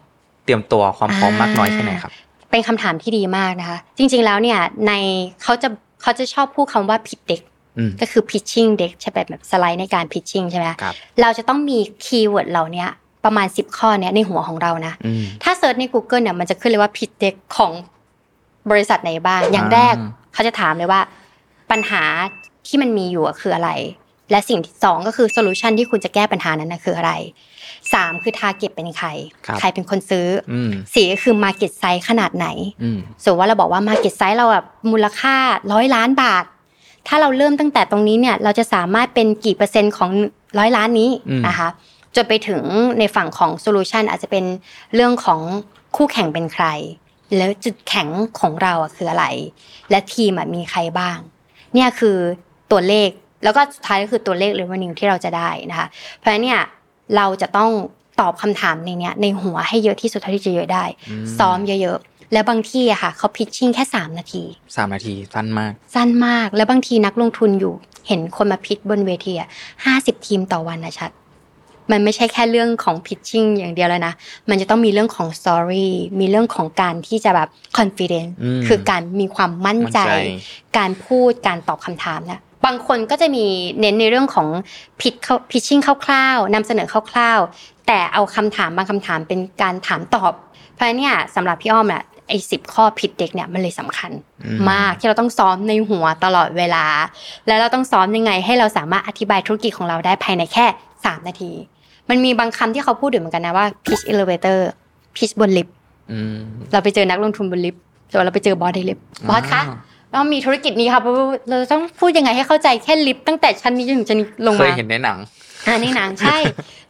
[0.45, 2.11] เตรียมตัวความพร้อมมากน้อยแค่ไหนครับ
[2.51, 4.93] เป็นคำถามที่ดีมากนะคะ จริง ๆแล้วเนี่ยใน
[5.43, 5.69] เขาจะ
[6.01, 7.41] เขาจะชอบพูดคำว่าผิดเด็ก
[7.77, 12.85] อืมก็คือ pitching deck ใช่แบบแบบสไลด์ในการ pitching ใช่ไหมครับเราจะต้องมี keyword เหล่านี้
[13.25, 17.71] ประมาณ 10 ข้อเนี้ยในหัวของเรานะอืมถ้า search ใน Google เนี่ยมันจะขึ้นเลยว่า pitch deck ของ
[18.71, 21.01] บริษัทไหนบ้าง อย่างแรกอ่าเขาจะถามเลยว่า
[21.71, 22.03] ปัญหา
[22.67, 23.69] ที่มันมีอยู่อะคืออะไร
[24.31, 27.11] และสิ่งที่สองก็คือ solution ที่คุณจะแก้ปัญหานั้นนะคืออะไร
[27.93, 29.07] สามคือ target เป็นใคร
[29.45, 32.47] ครับใครเป็นคนซื้อออืมสี่ก็คือ market size ขนาดไหน
[32.83, 35.35] อืมสมมติว่าเราบอกว่า Market Size เราแบบมูลค่า
[35.71, 36.45] ร้อยล้านบาท
[37.07, 40.09] ถ้าเราเริ่มตั้งแต่ตรงนี้เนี่ย เราจะสามารถเป็นกี่เปอร์เซ็นต์ของ
[40.59, 41.69] ร้อยล้านนี้อืมนะคะ
[42.15, 42.61] จนไปถึง
[42.99, 44.45] ในฝั่งของโซลูชันอาจจะเป็น
[44.95, 45.39] เรื่องของ
[45.95, 46.65] คู่แข่งเป็นใคร
[47.37, 48.09] แล้วจุดแข็ง
[48.39, 49.25] ของเราอะคืออะไร
[49.89, 51.17] และทีมอะมีใครบ้าง
[51.73, 52.17] เนี่ยคือ
[52.71, 53.09] ตัวเลข
[53.43, 56.61] แล้วก็สุดท้ายก็คือตัวเลข revenue ที่เราจะได้นะคะ เพราะฉะนั้นเนี่ย
[57.15, 57.71] เราจะต้อง
[58.19, 64.43] ตอบคำถามในเนี้ยในหัวให้เยอะที่สุดเท่าที่จะเยอะได้อืมซ้อมเยอะๆ แล้วบางที่อะค่ะเขาพิชชิ่งแค่ 3 นาที
[64.75, 67.73] สามนาทีสั้นมาก สั้นมาก แล้วบางทีนักลงทุนอยู่
[68.07, 69.49] เห็นคนมาพิชบนเวทีอะ
[69.85, 71.11] ห้าสิบทีมต่อวันนะชัด
[71.91, 74.13] มันไม่ใช่แค่เรื่องของพิชชิ่งอย่างเดียวแล้วนะ
[74.49, 80.31] มันจะต้องมีเรื่องของสตอรี่ มีเรื่องของการที่จะแบบ confidence อืมคือการมีความมั่นใจมั่นใจ
[80.77, 83.45] การพูด การตอบคำถามนะ บางคนก็จะมี
[83.79, 84.47] เน้นในเรื่องของ
[85.01, 85.13] พิช
[85.51, 90.33] พิชชิ่งคร่าวๆนำเสนอคร่าวๆ แต่เอาคำถามบางคำถามเป็นการถามตอบ
[90.73, 94.11] เพราะฉะนั้นเนี่ยสำหรับพี่อ้อมน่ะไอ้สิบข้อ pitch deck เนี่ยมันเลยสำคัญ
[94.45, 96.85] อืมมากที่เราต้องซ้อมในหัวตลอดเวลา
[97.47, 100.65] แล้วเราต้องซ้อมยังไง ให้เราสามารถอธิบายธุรกิจของเราได้ภายในแค่
[100.97, 101.51] 3 นาที
[102.09, 104.59] มันมีบางคำที่เขาพูดอยู่เหมือนกันนะว่า pitch elevator
[105.15, 105.75] pitch บนลิฟต์
[106.11, 106.37] อืม
[106.71, 109.61] เราไปเจอนักลงทุนบนลิฟต์แต่ว่าเราไปเจอบอสในลิฟต์บอสคะ
[110.13, 111.03] อ่าเรามีธุรกิจนี้ครับ
[111.49, 115.17] เราต้องพูดยังไงให้เข้าใจแค่ลิฟต์ตั้งแต่ชั้นนี้จนถึงชั้นนี้ลงเคมายเห็นในหนัง
[115.67, 116.35] อ่าในหนังใช่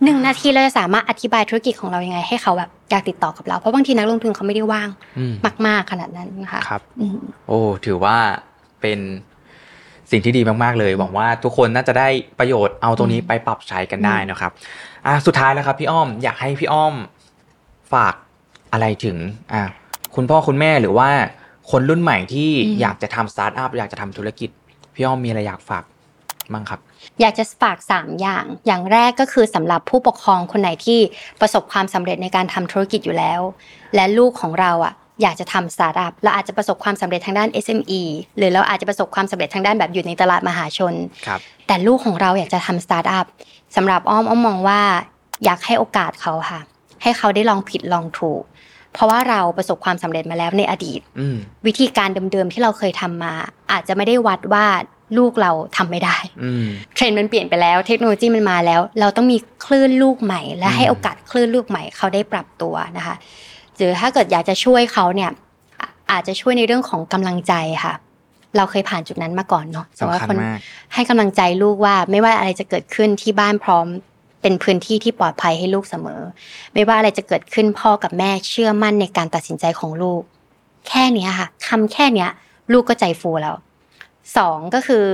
[0.03, 5.33] หนึ่งนาทีเราจะสามารถอธิบายธุรกิจของเรายังไง ให้เขาแบบอยากติดต่อกับเรา เพราะบางทีนักลงทุนเขาไม่ได้ว่างอืม
[5.67, 8.17] มาก ๆขนาดนั้นนะคะครับอืมโอ้ถือว่า
[8.81, 8.99] เป็น
[10.11, 12.07] สิ่งที่ดีมากๆเลยหวังว่าทุกคนน่าจะได้
[12.39, 14.51] ประโยชน์เอาตรงนี้อืมไปปรับใช้กันได้นะครับ
[15.05, 16.93] อะสุดท้ายแล้วครับพี่อ้อมอยากให้พี่อ้อม
[17.93, 18.13] ฝาก
[18.71, 19.17] อะไรถึง
[19.53, 19.61] อะ
[20.15, 21.09] คุณพ่อคุณแม่หรือว่า
[21.71, 24.49] คนรุ่นใหม่ที่อืมอยากจะทำสตาร์ทอัพอยากจะทำธุรกิจ
[24.93, 25.83] พี่อ้อมมีอะไรอยากฝาก
[26.53, 26.79] บ้างครับ
[27.21, 30.99] อยากจะฝาก 3 อย่าง อย่างแรกก็คือสำหรับผู้ปกครองคนไหนที่
[31.41, 33.41] ประสบความสำเร็จในการทำธุรกิจอยู่แล้ว
[33.95, 38.01] และลูกของเราอะอยากจะทำสตาร์ทอัพเราอาจจะประสบความสำเร็จทางด้าน SME
[38.37, 40.93] หรือเราอาจจะประสบความสำเร็จทางด้านแบบอยู่ในตลาดมหาชน
[41.27, 43.25] ครับแต่ลูกของเราอยากจะทำสตาร์ทอัพ
[43.75, 44.81] สำหรับอ้อมอ้อมมองว่า
[45.45, 46.61] อยากให้โอกาสเขาค่ะ
[47.01, 48.41] ให้เขาได้ลองผิดลองถูก
[48.97, 51.37] เพราะว่าเราประสบความสำเร็จมาแล้วในอดีตอืม
[51.67, 53.33] วิธีการเดิมๆที่เราเคยทำมา
[53.71, 54.65] อาจจะไม่ได้วัดว่า
[55.17, 63.15] ลูกเราทำไม่ได้อืมเทรนด์มันเปลี่ยนไปแล้ว เทคโนโลยีมันมาแล้ว เราต้องมีคลื่นลูกใหม่ และให้อืมโอกาสคลื่นลูกใหม่เขาได้ปรับตัวนะคะ
[63.75, 65.31] หรือถ้าเกิดอยากจะช่วยเขาเนี่ย
[65.79, 67.93] อะอาจจะช่วยในเรื่องของกำลังใจค่ะ
[68.57, 70.59] เราเคยผ่านจุดนั้นมาก่อนเนาะแต่ว่าสำคัญคนมาก
[70.93, 73.87] ให้กำลังใจลูกว่าไม่ว่าอะไรจะเกิดขึ้นที่บ้านพร้อม
[74.47, 76.21] เป็นพื้นที่ที่ปลอดภัยให้ลูกเสมอ
[76.73, 80.21] ไม่ว่าอะไรจะเกิดขึ้นพ่อกับแม่เชื่อมั่นในการตัดสินใจของลูก
[80.87, 82.27] แค่นี้ค่ะคำแค่นี้
[82.71, 83.55] ลูกก็ใจฟูแล้ว
[84.37, 85.05] สองก็คือ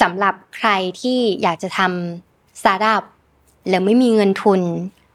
[0.00, 0.68] สำหรับใคร
[1.00, 3.02] ที่อยากจะทำสตาร์ทอัพ
[3.68, 4.60] แล้วไม่มีเงินทุน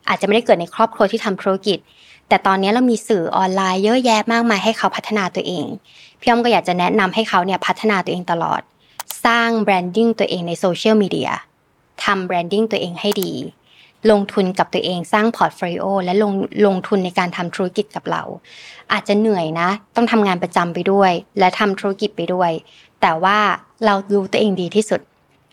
[0.07, 1.77] อาจจะไม่ได้เกิดในครอบครัวที่ทำธุรกิจ
[2.27, 5.65] แต่ตอนนี้เรามีสื่อออนไลน์เยอะแยะมากมายให้เขาพัฒนาตัวเอง
[6.19, 8.61] พี่อ้อมก็อยากจะแนะนำให้เขาเนี่ยพัฒนาตัวเองตลอด
[9.25, 11.31] สร้าง branding ตัวเองในโซเชียลมีเดีย
[12.05, 13.31] ทำ branding ตัวเองให้ดี
[14.11, 16.31] ลงทุนกับตัวเองสร้าง portfolio และลง
[16.65, 18.23] ลงทุนในการทำธุรกิจกับเรา
[18.93, 22.51] อาจจะเหนื่อยนะ ต้องทำงานประจำไปด้วย และทำธุรกิจไปด้วย
[23.01, 23.37] แต่ว่า
[23.85, 25.01] เราดูตัวเองดีที่สุด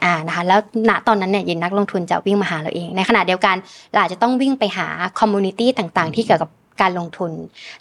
[0.05, 3.57] อ่านะคะแล้วณตอนนั้นเนี่ยยินนักลงทุนจะวิ่งมาหาเราเอง ในขณะเดียวกัน
[3.91, 4.89] เราอาจจะต้องวิ่งไปหา
[5.19, 7.33] community ต่างๆ ที่เกี่ยวกับการลงทุน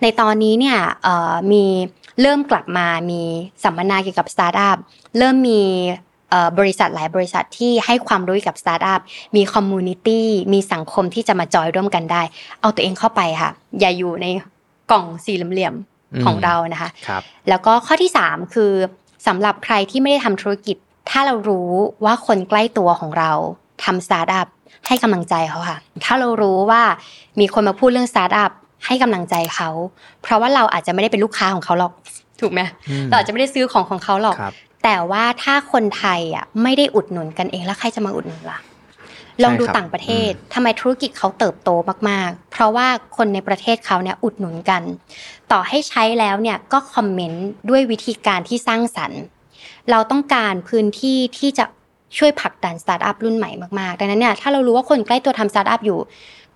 [0.01, 0.77] ในตอนนี้เนี่ย
[1.51, 1.63] มี
[2.21, 3.21] เริ่มกลับมามี
[3.63, 4.77] สัมมนาเกี่ยวกับสตาร์ทอัพ
[5.17, 5.61] เริ่มมี
[6.59, 9.01] บริษัทหลายบริษัทที่ให้ความรู้เกี่ยวกับสตาร์ทอัพ
[9.35, 12.21] มี community มีสังคมที่จะมา join ร่วมกันได้
[12.61, 14.25] เอาตัวเองเข้าไปค่ะ อย่าอยู่ใน
[14.91, 18.71] กล่องสี่เหลี่ยมๆของอืมเรานะคะครับแล้วก็ข้อที่ 3 คือ
[19.27, 20.77] สำหรับใครที่ไม่ได้ทำธุรกิจ
[21.09, 21.69] ถ้าเรารู้
[22.05, 23.31] ว่าคนใกล้ตัวของเรา
[23.83, 24.47] ทำสตาร์ทอัพ
[24.87, 26.81] ให้กำลังใจเขาค่ะ ถ้าเรารู้ว่า
[27.39, 28.51] มีคนมาพูดเรื่องสตาร์ทอัพ
[28.85, 29.69] ให้กำลังใจเขา
[30.21, 31.93] เพราะว่าเราอาจจะไม่ได้เป็นลูกค้าของเขาหรอก
[32.41, 34.53] ถูกไหมอืมเราอาจจะไม่ได้ซื้อของของเขาหรอกครับ
[34.85, 38.59] แต่ว่าถ้าคนไทยอะไม่ได้อุดหนุนกันเองแล้วใครจะมาอุดหนุนล่ะ
[39.43, 41.69] ลองดูใช่ครับต่างประเทศทำไมธุรกิจเขาเติบโต
[42.09, 44.81] มากๆ เพราะว่าคนในประเทศเขาเนี่ยอุดหนุนกัน
[45.51, 49.21] ต่อให้ใช้แล้วเนี่ยก็คอมเมนต์ด้วยวิธีการที่สร้างสรรค์
[49.91, 51.65] เราต้องการพื้นที่ที่จะ
[52.17, 55.99] ช่วยผลักดันสตาร์ทอัพรุ่นใหม่มากๆ ดังนั้นเนี่ยถ้าเรารู้ว่าคนใกล้ตัวทำสตาร์ทอัพอยู่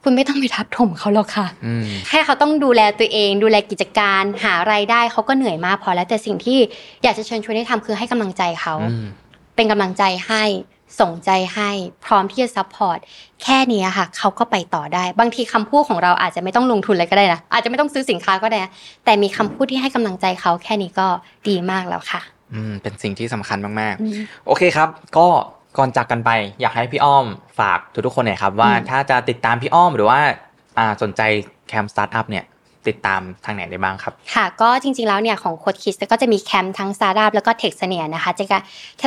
[0.03, 6.59] คุณไม่ต้องไปทับถมเขาหรอกค่ะอืมแค่เขาต้องดูแลตัวเอง ดูแลกิจการหารายได้เขาก็เหนื่อยมากพอแล้วแต่สิ่งที่
[7.03, 9.05] อยากจะเชิญชวนให้ทำคือให้กำลังใจเขาอืม
[9.55, 10.43] เป็นกำลังใจให้
[10.99, 11.69] ส่งใจให้
[12.05, 12.97] พร้อมที่จะ support
[13.43, 18.71] แค่นี้ค่ะเขาก็ไปต่อได้ บางทีคำพูดของเราอาจจะไม่ต้องลงทุนอะไรก็ได้นะอาจจะไม่ต้องซื้อสินค้าก็ได้นะ
[19.05, 21.07] แต่มีคำพูดที่ให้กำลังใจเขาแค่นี้ก็
[21.47, 22.21] ดีมากแล้วค่ะ
[22.53, 25.27] อืมเป็นสิ่งที่สำคัญมากอืมๆโอเคครับ ก็
[25.77, 26.29] ก่อนจากกันไป
[26.61, 27.25] อยากให้พี่อ้อม
[27.59, 30.19] ฝากทุกๆคนหน่อยครับ ว่าอืมถ้าจะติดตามพี่อ้อมหรือว่า
[30.77, 31.21] อ่าสนใจ
[31.67, 32.45] แคมป์สตาร์ทอัพเนี่ย
[32.89, 38.61] ติดตามทางไหนได้บ้างครับ ค่ะ ก็จริงๆแล้วเนี่ยของ CodeKids ก็จะมีแคมป์ทั้งสตาร์ทอัพแล้วก็เทคเสเนียนะคะจะการ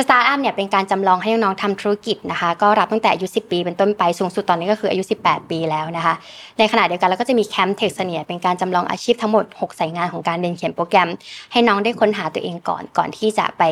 [0.05, 6.13] สตาร์ทอัพเนี่ยเป็นการจำลองให้น้องๆทำธุรกิจนะคะ ก็รับตั้งแต่อายุ 10 ปีเป็นต้นไปสูงสุดตอนนี้ก็คืออายุ 18 ปีแล้วนะคะ
[6.59, 11.09] ในขณะเดียวกันเราก็จะมีแคมป์เทคเสเนียเป็นการจำลองอาชีพทั้งหมด 6 สายงานของการเรียนเขียนโปรแกรม
[11.51, 13.63] ให้น้องได้ค้นหาตัวเองก่อนก่อนที่จะไป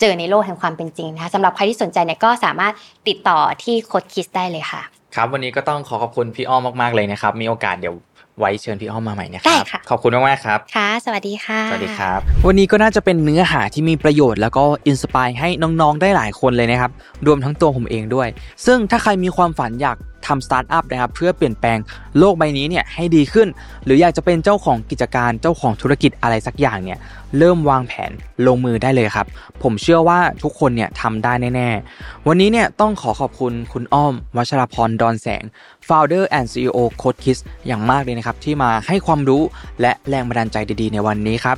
[0.00, 2.72] เจอในโลกแห่งความเป็นจริงนะคะสำหรับใครที่สนใจเนี่ยก็สามารถ
[3.08, 4.82] ติดต่อที่ Code Kids ได้เลยค่ะ
[5.14, 7.96] ครับวันนี้ก็ต้องขอขอบคุณพี่อ้อมมากๆเลยนะครับ มีโอกาสเดี๋ยว
[8.38, 16.90] ไว้เชิญพี่อ้อมมาใหม่นะครับ ได้ค่ะขอบคุณมากๆครับค่ะ สวัสดีค่ะ สวัสดีครับ วันนี้ก็น่าจะเป็นเนื้อหาที่มีประโยชน์แล้วก็ inspire ให้น้องๆได้หลายคนเลยนะครับ
[17.26, 18.28] รวมทั้งตัวผมเองด้วย
[18.66, 21.78] ซึ่งถ้าใครมีความฝันอยากทำสตาร์ทอัพนะครับเพื่อเปลี่ยนแปลง
[22.18, 23.48] โลกใบนี้เนี่ยให้ดีขึ้น
[23.84, 26.98] หรืออยากจะเป็นเจ้าของกิจการเจ้าของธุรกิจอะไรสักอย่างเนี่ย
[27.38, 28.10] เริ่มวางแผน
[28.46, 29.26] ลงมือได้เลยครับ
[29.62, 31.68] ผมเชื่อว่าทุกคนเนี่ยทำได้แน่
[31.98, 35.42] ๆ วันนี้เนี่ยต้องขอขอบคุณคุณอ้อม วัชรพรดอนแสง
[35.88, 39.42] Founder and CEO Code Kiss อย่างมากเลยนะครับ ที่มาให้ความรู้
[39.80, 41.56] และแรงบันดาลใจดีๆ ในวันนี้ครับ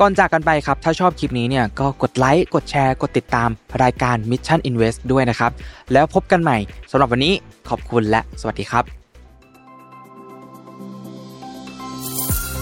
[0.00, 3.48] ก่อนจากกันไปครับ ถ้าชอบคลิปนี้เนี่ยก็กดไลค์กดแชร์ กดติดตาม
[3.82, 5.52] รายการ Mission Invest ด้วยนะครับ
[5.92, 6.56] แล้วพบกันใหม่
[6.90, 7.34] สำหรับวันนี้
[7.68, 8.84] ขอบคุณและสวัสดีครับ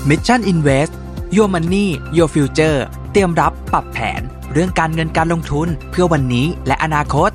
[0.08, 0.92] Mission Invest
[1.36, 1.86] Your Money
[2.16, 2.78] Your Future
[3.12, 4.20] เตรียมรับปรับแผน
[4.52, 7.30] เรื่องการเงินการลงทุนเพื่อวันนี้และอนาคต